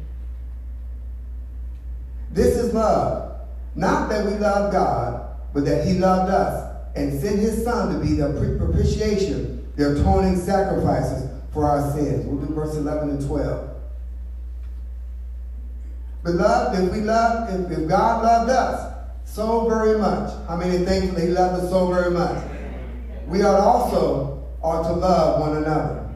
This 2.31 2.57
is 2.57 2.73
love. 2.73 3.39
Not 3.75 4.09
that 4.09 4.25
we 4.25 4.33
love 4.33 4.71
God, 4.71 5.37
but 5.53 5.65
that 5.65 5.85
he 5.85 5.93
loved 5.93 6.31
us 6.31 6.75
and 6.95 7.21
sent 7.21 7.39
his 7.39 7.63
son 7.63 7.93
to 7.93 7.99
be 8.05 8.15
the 8.15 8.29
propitiation, 8.57 9.71
the 9.75 9.99
atoning 9.99 10.37
sacrifices 10.37 11.29
for 11.53 11.65
our 11.65 11.91
sins. 11.93 12.25
We'll 12.25 12.45
do 12.45 12.53
verse 12.53 12.75
11 12.75 13.09
and 13.09 13.25
12. 13.25 13.74
Beloved, 16.25 16.83
if 16.83 16.91
we 16.91 17.01
love, 17.01 17.71
if, 17.71 17.77
if 17.77 17.87
God 17.87 18.23
loved 18.23 18.49
us 18.49 18.93
so 19.25 19.69
very 19.69 19.99
much, 19.99 20.33
how 20.47 20.55
many 20.55 20.83
thankful 20.83 21.21
he 21.21 21.27
loved 21.27 21.63
us 21.63 21.69
so 21.69 21.87
very 21.93 22.09
much? 22.09 22.43
We 23.27 23.43
ought 23.43 23.59
also 23.59 24.43
ought 24.63 24.81
to 24.87 24.93
love 24.93 25.39
one 25.39 25.57
another. 25.57 26.09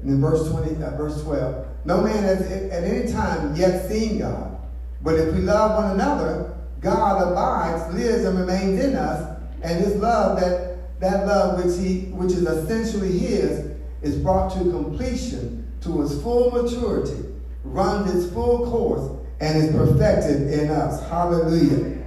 And 0.00 0.08
in 0.08 0.20
verse 0.22 0.48
20, 0.48 0.82
uh, 0.82 0.96
verse 0.96 1.22
12, 1.22 1.66
no 1.84 2.00
man 2.00 2.22
has 2.22 2.50
at 2.50 2.82
any 2.82 3.12
time 3.12 3.54
yet 3.54 3.90
seen 3.90 4.20
God. 4.20 4.56
But 5.02 5.16
if 5.16 5.34
we 5.34 5.42
love 5.42 5.84
one 5.84 5.92
another, 5.92 6.56
God 6.80 7.30
abides, 7.30 7.94
lives, 7.94 8.24
and 8.24 8.38
remains 8.38 8.82
in 8.82 8.96
us, 8.96 9.38
and 9.62 9.84
his 9.84 9.96
love, 9.96 10.40
that, 10.40 11.00
that 11.00 11.26
love 11.26 11.62
which 11.62 11.76
he 11.76 12.06
which 12.12 12.32
is 12.32 12.46
essentially 12.46 13.18
his, 13.18 13.70
is 14.00 14.16
brought 14.16 14.50
to 14.54 14.60
completion 14.60 15.70
to 15.82 16.00
its 16.00 16.18
full 16.22 16.50
maturity 16.50 17.33
runs 17.64 18.14
its 18.14 18.32
full 18.32 18.70
course 18.70 19.10
and 19.40 19.58
is 19.58 19.72
perfected 19.72 20.52
in 20.52 20.70
us. 20.70 21.02
Hallelujah. 21.08 22.02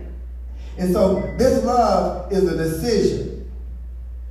And 0.77 0.93
so 0.93 1.33
this 1.37 1.63
love 1.63 2.31
is 2.31 2.47
a 2.47 2.55
decision. 2.55 3.51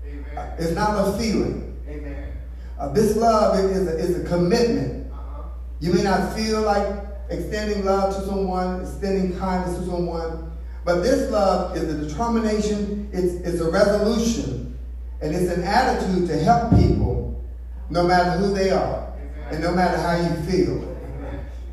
Amen. 0.06 0.54
It's 0.58 0.72
not 0.72 1.08
a 1.08 1.18
feeling. 1.18 1.76
Amen. 1.88 2.32
Uh, 2.78 2.88
this 2.92 3.16
love 3.16 3.58
is 3.58 3.86
a, 3.86 3.98
is 3.98 4.24
a 4.24 4.28
commitment. 4.28 5.12
Uh-huh. 5.12 5.42
You 5.80 5.92
may 5.92 6.02
not 6.02 6.34
feel 6.36 6.62
like 6.62 7.04
extending 7.28 7.84
love 7.84 8.14
to 8.14 8.24
someone, 8.26 8.82
extending 8.82 9.36
kindness 9.38 9.78
to 9.78 9.86
someone, 9.86 10.52
but 10.84 11.02
this 11.02 11.30
love 11.32 11.76
is 11.76 11.82
a 11.92 12.08
determination, 12.08 13.10
it's, 13.12 13.34
it's 13.46 13.60
a 13.60 13.68
resolution, 13.68 14.78
and 15.20 15.34
it's 15.34 15.50
an 15.50 15.64
attitude 15.64 16.28
to 16.28 16.38
help 16.38 16.70
people 16.76 17.44
no 17.90 18.04
matter 18.04 18.38
who 18.38 18.54
they 18.54 18.70
are 18.70 19.12
Amen. 19.16 19.54
and 19.54 19.62
no 19.62 19.72
matter 19.72 19.96
how 19.98 20.16
you 20.16 20.42
feel. 20.42 20.95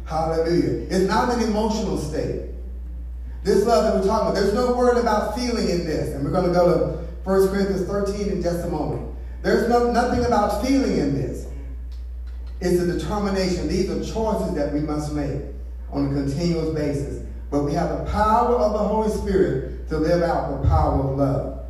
Hallelujah. 0.05 0.87
It's 0.89 1.07
not 1.07 1.33
an 1.33 1.41
emotional 1.43 1.97
state. 1.97 2.49
This 3.43 3.65
love 3.65 3.83
that 3.83 3.99
we're 3.99 4.07
talking 4.07 4.31
about, 4.31 4.35
there's 4.35 4.53
no 4.53 4.75
word 4.75 4.97
about 4.97 5.35
feeling 5.35 5.69
in 5.69 5.85
this. 5.85 6.13
And 6.13 6.23
we're 6.23 6.31
going 6.31 6.47
to 6.47 6.53
go 6.53 6.67
to 6.67 7.29
1 7.29 7.47
Corinthians 7.49 7.87
13 7.87 8.29
in 8.29 8.41
just 8.41 8.65
a 8.65 8.69
moment. 8.69 9.13
There's 9.41 9.67
no, 9.69 9.91
nothing 9.91 10.25
about 10.25 10.65
feeling 10.65 10.97
in 10.97 11.13
this. 11.13 11.47
It's 12.61 12.81
a 12.81 12.97
determination. 12.97 13.67
These 13.67 13.89
are 13.89 13.99
choices 13.99 14.55
that 14.55 14.73
we 14.73 14.79
must 14.79 15.13
make 15.13 15.41
on 15.91 16.11
a 16.11 16.13
continuous 16.13 16.73
basis. 16.73 17.25
But 17.51 17.63
we 17.63 17.73
have 17.73 17.89
the 17.89 18.11
power 18.11 18.55
of 18.55 18.73
the 18.73 18.79
Holy 18.79 19.09
Spirit 19.09 19.89
to 19.89 19.97
live 19.97 20.23
out 20.23 20.61
the 20.61 20.67
power 20.67 21.03
of 21.03 21.17
love. 21.17 21.65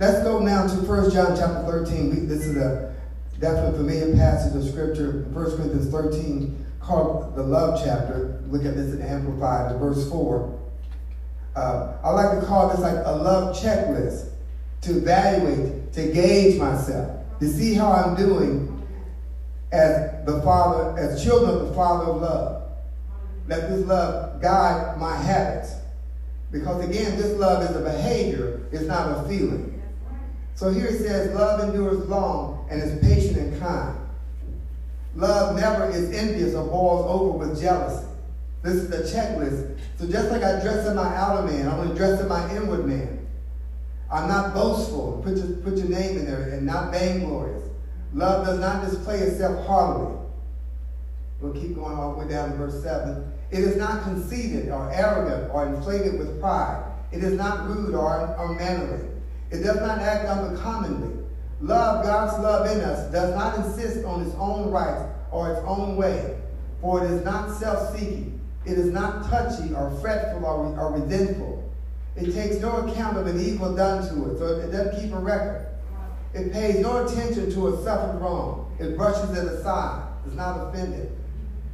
Let's 0.00 0.24
go 0.24 0.40
now 0.40 0.66
to 0.66 0.74
1 0.74 1.10
John 1.12 1.36
chapter 1.36 1.62
13. 1.64 2.26
This 2.26 2.46
is 2.46 2.56
a 2.56 2.92
definitely 3.38 3.78
familiar 3.78 4.16
passage 4.16 4.56
of 4.56 4.68
scripture. 4.68 5.26
1 5.32 5.56
Corinthians 5.56 5.88
13, 5.88 6.66
called 6.82 7.34
the 7.36 7.42
love 7.42 7.80
chapter. 7.84 8.42
Look 8.48 8.64
at 8.64 8.74
this 8.74 8.92
in 8.94 9.02
Amplified, 9.02 9.78
verse 9.78 10.08
4. 10.10 10.60
Uh, 11.54 11.96
I 12.02 12.10
like 12.10 12.40
to 12.40 12.46
call 12.46 12.70
this 12.70 12.80
like 12.80 12.96
a 13.04 13.12
love 13.12 13.56
checklist 13.56 14.30
to 14.82 14.98
evaluate, 14.98 15.92
to 15.92 16.12
gauge 16.12 16.58
myself, 16.58 17.24
to 17.40 17.48
see 17.48 17.74
how 17.74 17.92
I'm 17.92 18.16
doing 18.16 18.68
as 19.70 20.24
the 20.26 20.40
Father, 20.42 20.98
as 20.98 21.22
children 21.22 21.50
of 21.50 21.68
the 21.68 21.74
Father 21.74 22.04
of 22.04 22.22
love. 22.22 22.62
Let 23.48 23.68
this 23.68 23.86
love 23.86 24.40
guide 24.40 24.98
my 24.98 25.16
habits. 25.16 25.74
Because 26.50 26.84
again, 26.86 27.16
this 27.16 27.38
love 27.38 27.62
is 27.68 27.76
a 27.76 27.80
behavior, 27.80 28.60
it's 28.72 28.84
not 28.84 29.08
a 29.08 29.28
feeling. 29.28 29.82
So 30.54 30.70
here 30.70 30.86
it 30.86 30.98
says, 30.98 31.34
love 31.34 31.60
endures 31.60 32.06
long 32.08 32.66
and 32.70 32.82
is 32.82 33.00
patient 33.02 33.38
and 33.38 33.60
kind. 33.60 33.98
Love 35.14 35.56
never 35.56 35.90
is 35.90 36.12
envious 36.12 36.54
or 36.54 36.66
boils 36.66 37.06
over 37.06 37.38
with 37.38 37.60
jealousy. 37.60 38.06
This 38.62 38.74
is 38.74 38.88
the 38.88 38.98
checklist. 38.98 39.76
So 39.98 40.06
just 40.08 40.30
like 40.30 40.42
I 40.42 40.60
dress 40.60 40.86
in 40.86 40.96
my 40.96 41.14
outer 41.16 41.46
man, 41.46 41.68
I'm 41.68 41.76
going 41.76 41.88
to 41.90 41.94
dress 41.94 42.20
in 42.20 42.28
my 42.28 42.54
inward 42.54 42.86
man. 42.86 43.26
I'm 44.10 44.28
not 44.28 44.54
boastful. 44.54 45.20
Put 45.24 45.36
your, 45.36 45.56
put 45.58 45.76
your 45.76 45.88
name 45.88 46.18
in 46.18 46.26
there 46.26 46.50
and 46.50 46.66
not 46.66 46.92
vainglorious. 46.92 47.62
Love 48.14 48.46
does 48.46 48.60
not 48.60 48.84
display 48.84 49.18
itself 49.18 49.66
haughtily. 49.66 50.18
We'll 51.40 51.54
keep 51.54 51.74
going 51.74 51.96
all 51.96 52.12
the 52.12 52.18
way 52.24 52.30
down 52.30 52.50
to 52.50 52.56
verse 52.56 52.82
7. 52.82 53.32
It 53.50 53.60
is 53.60 53.76
not 53.76 54.04
conceited 54.04 54.68
or 54.68 54.90
arrogant 54.92 55.50
or 55.52 55.66
inflated 55.66 56.18
with 56.18 56.40
pride. 56.40 56.84
It 57.10 57.24
is 57.24 57.34
not 57.34 57.66
rude 57.66 57.94
or 57.94 58.34
unmannerly. 58.38 59.08
It 59.50 59.62
does 59.62 59.80
not 59.80 59.98
act 59.98 60.26
uncommonly. 60.26 61.21
Love, 61.62 62.04
God's 62.04 62.42
love 62.42 62.66
in 62.66 62.80
us, 62.80 63.10
does 63.12 63.34
not 63.36 63.56
insist 63.56 64.04
on 64.04 64.22
its 64.22 64.34
own 64.34 64.72
rights 64.72 65.04
or 65.30 65.52
its 65.52 65.62
own 65.64 65.96
way, 65.96 66.36
for 66.80 67.04
it 67.04 67.10
is 67.10 67.24
not 67.24 67.56
self-seeking. 67.56 68.40
It 68.66 68.78
is 68.78 68.90
not 68.90 69.30
touchy 69.30 69.72
or 69.72 69.90
fretful 70.00 70.44
or, 70.44 70.76
or 70.78 70.92
resentful. 70.92 71.72
It 72.16 72.32
takes 72.32 72.56
no 72.56 72.78
account 72.78 73.16
of 73.16 73.28
an 73.28 73.40
evil 73.40 73.76
done 73.76 74.02
to 74.08 74.32
it, 74.32 74.38
so 74.38 74.46
it 74.58 74.72
doesn't 74.72 75.00
keep 75.00 75.12
a 75.12 75.18
record. 75.18 75.68
It 76.34 76.52
pays 76.52 76.80
no 76.80 77.06
attention 77.06 77.52
to 77.52 77.68
a 77.68 77.82
suffered 77.84 78.18
wrong. 78.18 78.74
It 78.80 78.96
brushes 78.96 79.30
it 79.36 79.46
aside. 79.46 80.08
It's 80.26 80.34
not 80.34 80.68
offended. 80.68 81.12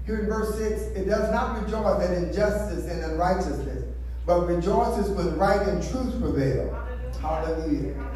Here 0.05 0.19
in 0.19 0.27
verse 0.27 0.57
6, 0.59 0.83
it 0.97 1.05
does 1.07 1.31
not 1.33 1.63
rejoice 1.63 2.03
at 2.03 2.15
injustice 2.15 2.87
and 2.87 3.05
unrighteousness, 3.05 3.85
but 4.27 4.47
rejoices 4.47 5.11
when 5.11 5.37
right 5.39 5.67
and 5.67 5.83
truth 5.83 6.21
prevail. 6.21 6.75
Hallelujah. 7.21 7.95
Hallelujah. 7.95 8.08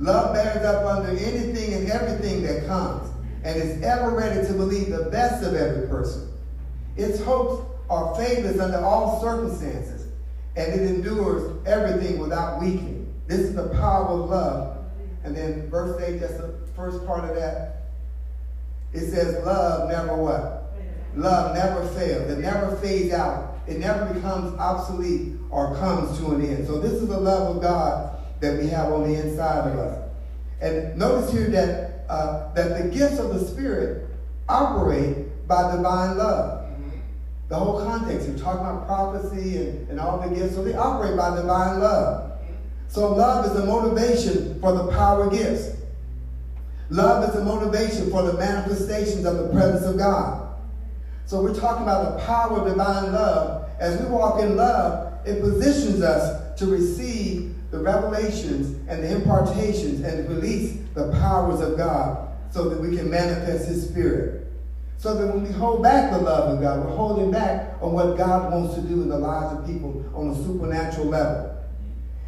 Love 0.00 0.32
bears 0.32 0.64
up 0.64 0.86
under 0.86 1.10
anything 1.10 1.74
and 1.74 1.90
everything 1.90 2.42
that 2.42 2.66
comes 2.66 3.10
and 3.44 3.60
is 3.60 3.82
ever 3.82 4.10
ready 4.10 4.46
to 4.46 4.54
believe 4.54 4.88
the 4.88 5.10
best 5.10 5.44
of 5.44 5.54
every 5.54 5.86
person. 5.88 6.32
Its 6.96 7.20
hopes 7.20 7.66
are 7.90 8.14
favors 8.16 8.58
under 8.58 8.78
all 8.78 9.20
circumstances, 9.20 10.08
and 10.56 10.72
it 10.72 10.86
endures 10.86 11.66
everything 11.66 12.18
without 12.18 12.60
weakening. 12.60 13.12
This 13.26 13.40
is 13.40 13.54
the 13.54 13.68
power 13.68 14.06
of 14.06 14.30
love. 14.30 14.78
And 15.22 15.36
then 15.36 15.68
verse 15.68 16.00
8, 16.02 16.18
that's 16.18 16.34
the 16.34 16.54
first 16.74 17.04
part 17.06 17.28
of 17.28 17.36
that. 17.36 17.82
It 18.94 19.10
says, 19.10 19.44
love 19.44 19.90
never 19.90 20.16
what? 20.16 20.72
Love 21.14 21.54
never 21.54 21.86
fails. 21.88 22.30
It 22.30 22.38
never 22.38 22.74
fades 22.76 23.12
out. 23.12 23.58
It 23.66 23.78
never 23.78 24.14
becomes 24.14 24.58
obsolete 24.58 25.34
or 25.50 25.76
comes 25.76 26.18
to 26.18 26.32
an 26.32 26.42
end. 26.42 26.66
So 26.66 26.78
this 26.78 26.92
is 26.92 27.06
the 27.06 27.20
love 27.20 27.56
of 27.56 27.62
God 27.62 28.19
that 28.40 28.58
we 28.58 28.68
have 28.68 28.92
on 28.92 29.10
the 29.10 29.20
inside 29.20 29.70
of 29.70 29.78
us. 29.78 30.10
And 30.60 30.96
notice 30.98 31.32
here 31.32 31.48
that, 31.48 32.04
uh, 32.08 32.52
that 32.54 32.82
the 32.82 32.88
gifts 32.90 33.18
of 33.18 33.32
the 33.32 33.40
Spirit 33.46 34.08
operate 34.48 35.46
by 35.46 35.74
divine 35.74 36.18
love. 36.18 36.68
The 37.48 37.56
whole 37.56 37.84
context, 37.84 38.28
we're 38.28 38.38
talking 38.38 38.60
about 38.60 38.86
prophecy 38.86 39.56
and, 39.56 39.88
and 39.90 40.00
all 40.00 40.20
the 40.20 40.34
gifts, 40.34 40.54
so 40.54 40.62
they 40.62 40.74
operate 40.74 41.16
by 41.16 41.34
divine 41.34 41.80
love. 41.80 42.32
So 42.88 43.12
love 43.12 43.46
is 43.46 43.52
the 43.54 43.64
motivation 43.64 44.60
for 44.60 44.72
the 44.72 44.90
power 44.92 45.30
gifts. 45.30 45.76
Love 46.90 47.28
is 47.28 47.34
the 47.34 47.44
motivation 47.44 48.10
for 48.10 48.22
the 48.22 48.34
manifestations 48.34 49.24
of 49.24 49.38
the 49.38 49.48
presence 49.48 49.84
of 49.84 49.96
God. 49.96 50.48
So 51.26 51.40
we're 51.42 51.54
talking 51.54 51.84
about 51.84 52.18
the 52.18 52.24
power 52.24 52.58
of 52.60 52.66
divine 52.66 53.12
love. 53.12 53.70
As 53.78 54.00
we 54.00 54.06
walk 54.06 54.40
in 54.42 54.56
love, 54.56 55.26
it 55.26 55.40
positions 55.40 56.02
us 56.02 56.58
to 56.58 56.66
receive 56.66 57.54
the 57.70 57.78
revelations 57.78 58.76
and 58.88 59.02
the 59.02 59.10
impartations 59.10 60.00
and 60.02 60.28
release 60.28 60.78
the 60.94 61.10
powers 61.12 61.60
of 61.60 61.76
God 61.76 62.28
so 62.50 62.68
that 62.68 62.80
we 62.80 62.96
can 62.96 63.08
manifest 63.08 63.68
His 63.68 63.88
Spirit. 63.88 64.48
So 64.98 65.14
that 65.14 65.34
when 65.34 65.44
we 65.44 65.50
hold 65.52 65.82
back 65.82 66.10
the 66.10 66.18
love 66.18 66.54
of 66.54 66.60
God, 66.60 66.84
we're 66.84 66.94
holding 66.94 67.30
back 67.30 67.74
on 67.80 67.92
what 67.92 68.18
God 68.18 68.52
wants 68.52 68.74
to 68.74 68.82
do 68.82 69.02
in 69.02 69.08
the 69.08 69.18
lives 69.18 69.58
of 69.58 69.66
people 69.66 70.04
on 70.14 70.30
a 70.30 70.44
supernatural 70.44 71.06
level. 71.06 71.56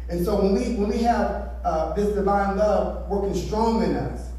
And 0.09 0.25
so 0.25 0.41
when 0.41 0.53
we, 0.53 0.75
when 0.75 0.89
we 0.89 0.97
have 1.03 1.51
uh, 1.63 1.93
this 1.93 2.13
divine 2.15 2.57
love 2.57 3.07
working 3.09 3.35
strong 3.35 3.83
in 3.83 3.95
us, 3.95 4.29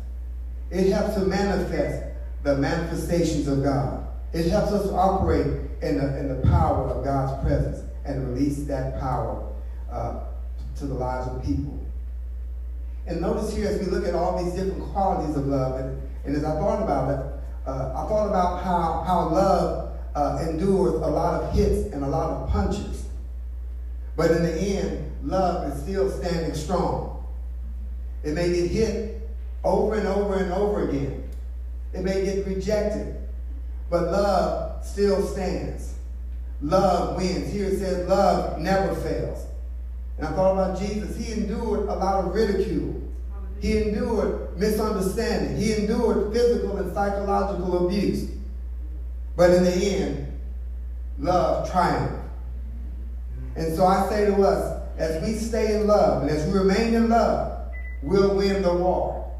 it 0.71 0.91
helps 0.91 1.15
to 1.15 1.21
manifest 1.21 2.05
the 2.43 2.57
manifestations 2.57 3.47
of 3.47 3.63
God. 3.63 4.07
It 4.33 4.51
helps 4.51 4.73
us 4.73 4.91
operate 4.91 5.47
in 5.81 5.99
the, 5.99 6.19
in 6.19 6.29
the 6.29 6.49
power 6.49 6.89
of 6.89 7.05
God's 7.05 7.43
presence 7.45 7.89
and 8.05 8.29
release 8.31 8.65
that 8.65 8.99
power 8.99 9.53
uh, 9.91 10.21
to 10.77 10.87
the 10.87 10.95
lives 10.95 11.27
of 11.29 11.45
people. 11.45 11.81
And 13.07 13.21
notice 13.21 13.55
here 13.55 13.69
as 13.69 13.79
we 13.79 13.87
look 13.87 14.07
at 14.07 14.15
all 14.15 14.43
these 14.43 14.55
different 14.55 14.83
qualities 14.93 15.37
of 15.37 15.47
love, 15.47 15.81
and, 15.81 16.03
and 16.25 16.37
as 16.37 16.45
I 16.45 16.53
thought 16.53 16.83
about 16.83 17.11
it, 17.11 17.35
uh, 17.67 17.93
I 17.95 18.09
thought 18.09 18.29
about 18.29 18.63
how, 18.63 19.05
how 19.07 19.29
love 19.29 19.99
uh, 20.15 20.39
endures 20.49 20.95
a 20.95 21.07
lot 21.07 21.43
of 21.43 21.55
hits 21.55 21.93
and 21.93 22.05
a 22.05 22.09
lot 22.09 22.31
of 22.31 22.51
punches. 22.51 23.07
But 24.17 24.31
in 24.31 24.43
the 24.43 24.55
end, 24.55 25.13
love 25.23 25.73
is 25.73 25.83
still 25.83 26.11
standing 26.11 26.55
strong. 26.55 27.27
It 28.23 28.33
may 28.33 28.53
get 28.53 28.71
hit 28.71 29.29
over 29.63 29.95
and 29.95 30.07
over 30.07 30.37
and 30.37 30.53
over 30.53 30.89
again. 30.89 31.29
It 31.93 32.03
may 32.03 32.25
get 32.25 32.47
rejected. 32.47 33.17
But 33.91 34.05
love 34.05 34.85
still 34.85 35.27
stands. 35.27 35.95
Love 36.61 37.17
wins. 37.17 37.53
Here 37.53 37.67
it 37.67 37.79
says 37.79 38.09
love 38.09 38.59
never 38.59 38.95
fails. 38.95 39.47
And 40.19 40.27
I 40.27 40.33
thought 40.33 40.53
about 40.53 40.79
Jesus. 40.79 41.17
He 41.17 41.33
endured 41.33 41.89
a 41.89 41.95
lot 41.95 42.25
of 42.25 42.35
ridicule. 42.35 43.03
He 43.61 43.79
endured 43.79 44.59
misunderstanding. 44.59 45.57
He 45.57 45.75
endured 45.75 46.33
physical 46.33 46.77
and 46.77 46.93
psychological 46.95 47.87
abuse. 47.87 48.31
But 49.37 49.51
in 49.51 49.65
the 49.65 49.73
end, 49.73 50.41
love 51.19 51.71
triumphed. 51.71 52.21
And 53.57 53.75
so 53.75 53.87
I 53.87 54.09
say 54.09 54.27
to 54.27 54.43
us, 54.43 54.83
as 54.97 55.23
we 55.23 55.35
stay 55.35 55.81
in 55.81 55.87
love 55.87 56.23
and 56.23 56.31
as 56.31 56.47
we 56.47 56.59
remain 56.59 56.95
in 56.95 57.09
love, 57.09 57.73
we'll 58.03 58.37
win 58.37 58.63
the 58.63 58.73
war. 58.73 59.33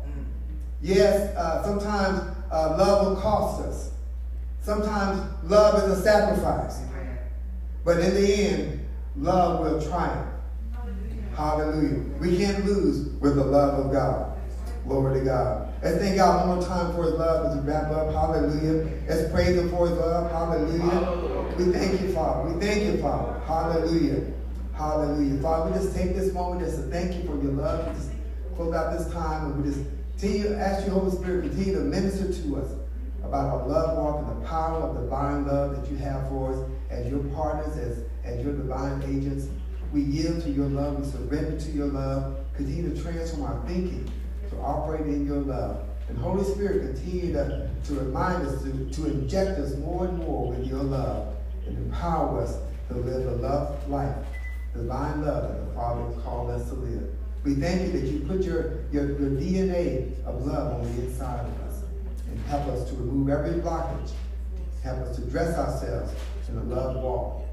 Yes, 0.81 1.35
uh, 1.37 1.63
sometimes 1.65 2.21
uh, 2.51 2.77
love 2.77 3.07
will 3.07 3.23
cost 3.23 3.63
us. 3.63 3.91
Sometimes 4.61 5.21
love 5.45 5.83
is 5.83 5.99
a 5.99 6.03
sacrifice. 6.03 6.81
But 7.85 8.01
in 8.01 8.15
the 8.15 8.35
end, 8.35 8.87
love 9.17 9.61
will 9.61 9.81
triumph. 9.81 10.34
Hallelujah. 11.37 12.01
We 12.21 12.37
can't 12.37 12.65
lose 12.65 13.09
with 13.21 13.37
the 13.37 13.45
love 13.45 13.87
of 13.87 13.93
God. 13.93 14.39
Glory 14.87 15.21
to 15.21 15.25
God. 15.25 15.73
Let's 15.83 15.99
thank 15.99 16.17
God 16.17 16.47
one 16.47 16.59
more 16.59 16.67
time 16.67 16.95
for 16.95 17.05
his 17.05 17.15
love 17.15 17.47
as 17.47 17.57
we 17.57 17.69
wrap 17.69 17.91
up. 17.91 18.13
Hallelujah. 18.13 18.89
Let's 19.09 19.31
praise 19.33 19.57
him 19.57 19.71
for 19.71 19.89
his 19.89 19.99
love. 19.99 20.31
Hallelujah. 20.31 21.55
We 21.57 21.73
thank 21.73 22.01
you, 22.01 22.13
Father. 22.13 22.51
We 22.51 22.61
thank 22.61 22.85
you, 22.85 23.03
Father. 23.03 23.41
Hallelujah. 23.41 24.33
Hallelujah. 24.75 25.41
Father, 25.41 25.71
we 25.71 25.79
just 25.79 25.97
take 25.97 26.15
this 26.15 26.33
moment 26.33 26.65
just 26.65 26.77
to 26.77 26.83
thank 26.85 27.15
you 27.15 27.23
for 27.29 27.43
your 27.43 27.53
love. 27.53 27.89
We 27.89 27.95
just 27.95 28.11
close 28.57 28.75
out 28.75 28.97
this 28.97 29.13
time 29.13 29.53
and 29.53 29.65
we 29.65 29.71
just 29.71 29.85
continue 30.19 30.49
to 30.49 30.57
ask 30.57 30.87
you, 30.87 30.93
Holy 30.93 31.11
Spirit, 31.17 31.51
continue 31.51 31.75
to 31.75 31.81
minister 31.81 32.33
to 32.33 32.57
us 32.57 32.73
about 33.23 33.61
our 33.61 33.67
love 33.67 33.97
walk 33.97 34.19
and 34.19 34.43
the 34.43 34.47
power 34.47 34.81
of 34.83 35.03
divine 35.03 35.47
love 35.47 35.77
that 35.77 35.91
you 35.91 35.97
have 35.97 36.29
for 36.29 36.53
us 36.53 36.71
as 36.91 37.09
your 37.11 37.21
partners, 37.35 37.77
as, 37.77 38.05
as 38.25 38.45
your 38.45 38.55
divine 38.55 39.03
agents. 39.03 39.47
We 39.95 40.03
yield 40.03 40.43
to 40.43 40.51
your 40.51 40.67
love. 40.67 40.99
We 40.99 41.07
surrender 41.07 41.57
to 41.57 41.71
your 41.71 41.87
love. 41.87 42.37
Continue 42.57 42.93
to 42.93 43.01
transform 43.01 43.45
our 43.45 43.65
thinking 43.65 44.11
to 44.51 44.57
operate 44.59 45.07
in 45.07 45.25
your 45.25 45.39
love. 45.39 45.87
And 46.09 46.19
Holy 46.19 46.43
Spirit, 46.43 46.97
continue 46.97 47.33
to, 47.33 47.71
to 47.85 47.95
remind 47.95 48.45
us, 48.45 48.61
to, 48.65 48.91
to 48.91 49.07
inject 49.07 49.61
us 49.61 49.77
more 49.77 50.07
and 50.07 50.19
more 50.19 50.49
with 50.49 50.67
your 50.67 50.83
love 50.83 51.37
and 51.65 51.79
empower 51.79 52.43
us 52.43 52.57
to 52.89 52.95
live 52.95 53.25
the 53.25 53.37
love 53.37 53.89
life, 53.89 54.17
divine 54.75 55.25
love 55.25 55.45
that 55.45 55.69
the 55.69 55.75
Father 55.75 56.05
has 56.07 56.23
called 56.25 56.51
us 56.51 56.69
to 56.71 56.75
live. 56.75 57.09
We 57.45 57.55
thank 57.55 57.83
you 57.83 57.93
that 58.01 58.09
you 58.09 58.21
put 58.27 58.43
your, 58.43 58.81
your, 58.91 59.07
your 59.07 59.31
DNA 59.31 60.21
of 60.25 60.45
love 60.45 60.75
on 60.75 60.83
the 60.83 61.05
inside 61.05 61.47
of 61.47 61.69
us 61.69 61.85
and 62.29 62.41
help 62.47 62.67
us 62.67 62.89
to 62.91 62.97
remove 62.97 63.29
every 63.29 63.61
blockage. 63.61 64.11
Help 64.83 64.99
us 65.03 65.17
to 65.17 65.23
dress 65.27 65.57
ourselves 65.57 66.13
in 66.49 66.57
the 66.57 66.75
love 66.75 66.97
walk 66.97 67.45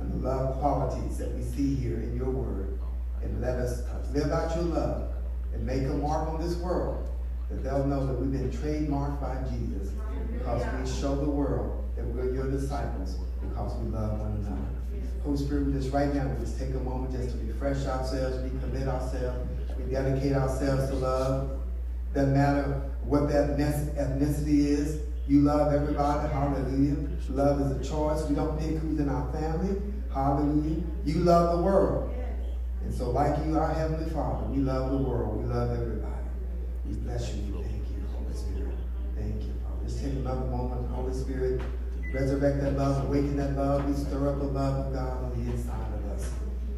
and 0.00 0.12
the 0.12 0.28
love 0.28 0.58
qualities 0.60 1.18
that 1.18 1.32
we 1.34 1.42
see 1.42 1.74
here 1.74 1.96
in 1.96 2.16
your 2.16 2.30
word. 2.30 2.78
And 3.22 3.40
let 3.40 3.56
us 3.58 3.82
live 4.12 4.30
out 4.30 4.54
your 4.54 4.64
love 4.64 5.12
and 5.54 5.64
make 5.64 5.82
a 5.82 5.94
mark 5.94 6.28
on 6.28 6.40
this 6.40 6.56
world 6.56 7.08
that 7.50 7.62
they'll 7.62 7.86
know 7.86 8.06
that 8.06 8.14
we've 8.14 8.32
been 8.32 8.50
trademarked 8.50 9.20
by 9.20 9.36
Jesus 9.50 9.92
because 10.32 10.64
we 10.64 11.00
show 11.00 11.16
the 11.16 11.30
world 11.30 11.84
that 11.96 12.04
we're 12.06 12.34
your 12.34 12.50
disciples 12.50 13.16
because 13.40 13.74
we 13.76 13.90
love 13.90 14.18
one 14.20 14.32
another. 14.32 14.74
Holy 15.22 15.38
Spirit, 15.38 15.66
we 15.66 15.72
just 15.72 15.92
right 15.92 16.12
now, 16.14 16.26
we 16.26 16.44
just 16.44 16.58
take 16.58 16.70
a 16.70 16.80
moment 16.80 17.12
just 17.12 17.30
to 17.30 17.44
refresh 17.46 17.86
ourselves, 17.86 18.36
recommit 18.38 18.86
ourselves, 18.86 19.48
we 19.78 19.90
dedicate 19.90 20.34
ourselves 20.34 20.88
to 20.88 20.94
love. 20.96 21.62
Doesn't 22.14 22.34
matter 22.34 22.82
what 23.04 23.28
that 23.28 23.56
ethnicity 23.58 24.66
is, 24.66 25.00
you 25.26 25.40
love 25.40 25.72
everybody. 25.72 26.28
Hallelujah. 26.28 26.96
Love 27.30 27.60
is 27.62 27.70
a 27.70 27.90
choice. 27.90 28.28
We 28.28 28.34
don't 28.34 28.58
pick 28.58 28.76
who's 28.76 29.00
in 29.00 29.08
our 29.08 29.32
family. 29.32 29.80
Hallelujah. 30.12 30.82
You 31.04 31.14
love 31.20 31.56
the 31.56 31.64
world. 31.64 32.14
And 32.82 32.92
so, 32.92 33.10
like 33.10 33.34
you, 33.46 33.58
our 33.58 33.72
Heavenly 33.72 34.10
Father, 34.10 34.46
we 34.46 34.58
love 34.58 34.90
the 34.90 34.98
world. 34.98 35.42
We 35.42 35.46
love 35.46 35.70
everybody. 35.70 36.12
We 36.86 36.96
bless 36.96 37.34
you. 37.34 37.64
Thank 37.64 37.88
you, 37.90 38.04
Holy 38.12 38.34
Spirit. 38.34 38.76
Thank 39.16 39.42
you, 39.42 39.54
Father. 39.62 39.80
Let's 39.82 39.94
take 39.94 40.12
another 40.12 40.44
moment, 40.44 40.90
Holy 40.90 41.14
Spirit. 41.14 41.62
Resurrect 42.12 42.60
that 42.60 42.76
love, 42.76 43.06
awaken 43.06 43.36
that 43.38 43.56
love. 43.56 43.88
We 43.88 43.94
stir 43.94 44.28
up 44.28 44.38
the 44.38 44.44
love 44.44 44.86
of 44.86 44.92
God 44.92 45.24
on 45.24 45.44
the 45.44 45.50
inside 45.50 45.92
of 45.94 46.12
us. 46.12 46.30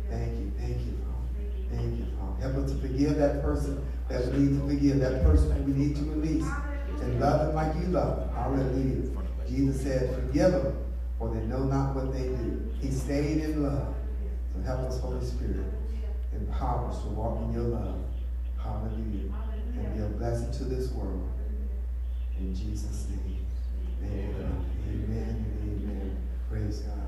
Thank 0.08 0.32
you. 0.38 0.52
Thank 0.56 0.78
you, 0.86 0.96
Father. 1.02 1.76
Thank 1.76 1.98
you, 1.98 2.06
Father. 2.16 2.40
Help 2.40 2.64
us 2.64 2.72
to 2.72 2.78
forgive 2.78 3.16
that 3.16 3.42
person 3.42 3.84
that 4.08 4.24
we 4.32 4.38
need 4.38 4.60
to 4.60 4.68
forgive, 4.68 5.00
that 5.00 5.24
person 5.24 5.48
that 5.48 5.62
we 5.64 5.72
need 5.72 5.96
to 5.96 6.02
release 6.02 6.46
and 7.02 7.20
love 7.20 7.46
them 7.46 7.54
like 7.54 7.74
you 7.76 7.92
love 7.92 8.18
them. 8.20 8.28
Hallelujah. 8.34 9.10
Jesus 9.48 9.82
said, 9.82 10.14
forgive 10.14 10.52
them, 10.52 10.76
for 11.18 11.32
they 11.34 11.40
know 11.42 11.64
not 11.64 11.94
what 11.94 12.12
they 12.12 12.24
do. 12.24 12.72
He 12.80 12.90
stayed 12.90 13.38
in 13.38 13.62
love. 13.62 13.94
So 14.54 14.62
help 14.62 14.80
us, 14.80 15.00
Holy 15.00 15.24
Spirit, 15.24 15.64
empower 16.34 16.88
us 16.88 17.02
to 17.02 17.08
walk 17.08 17.42
in 17.42 17.52
your 17.52 17.64
love. 17.64 18.00
Hallelujah. 18.58 19.32
And 19.76 19.94
be 19.94 20.02
a 20.02 20.06
blessing 20.06 20.50
to 20.52 20.64
this 20.64 20.90
world. 20.92 21.28
In 22.38 22.54
Jesus' 22.54 23.06
name. 23.08 23.46
Amen. 24.02 24.64
Amen. 24.88 25.46
Amen. 25.62 26.16
Praise 26.50 26.80
God. 26.80 27.06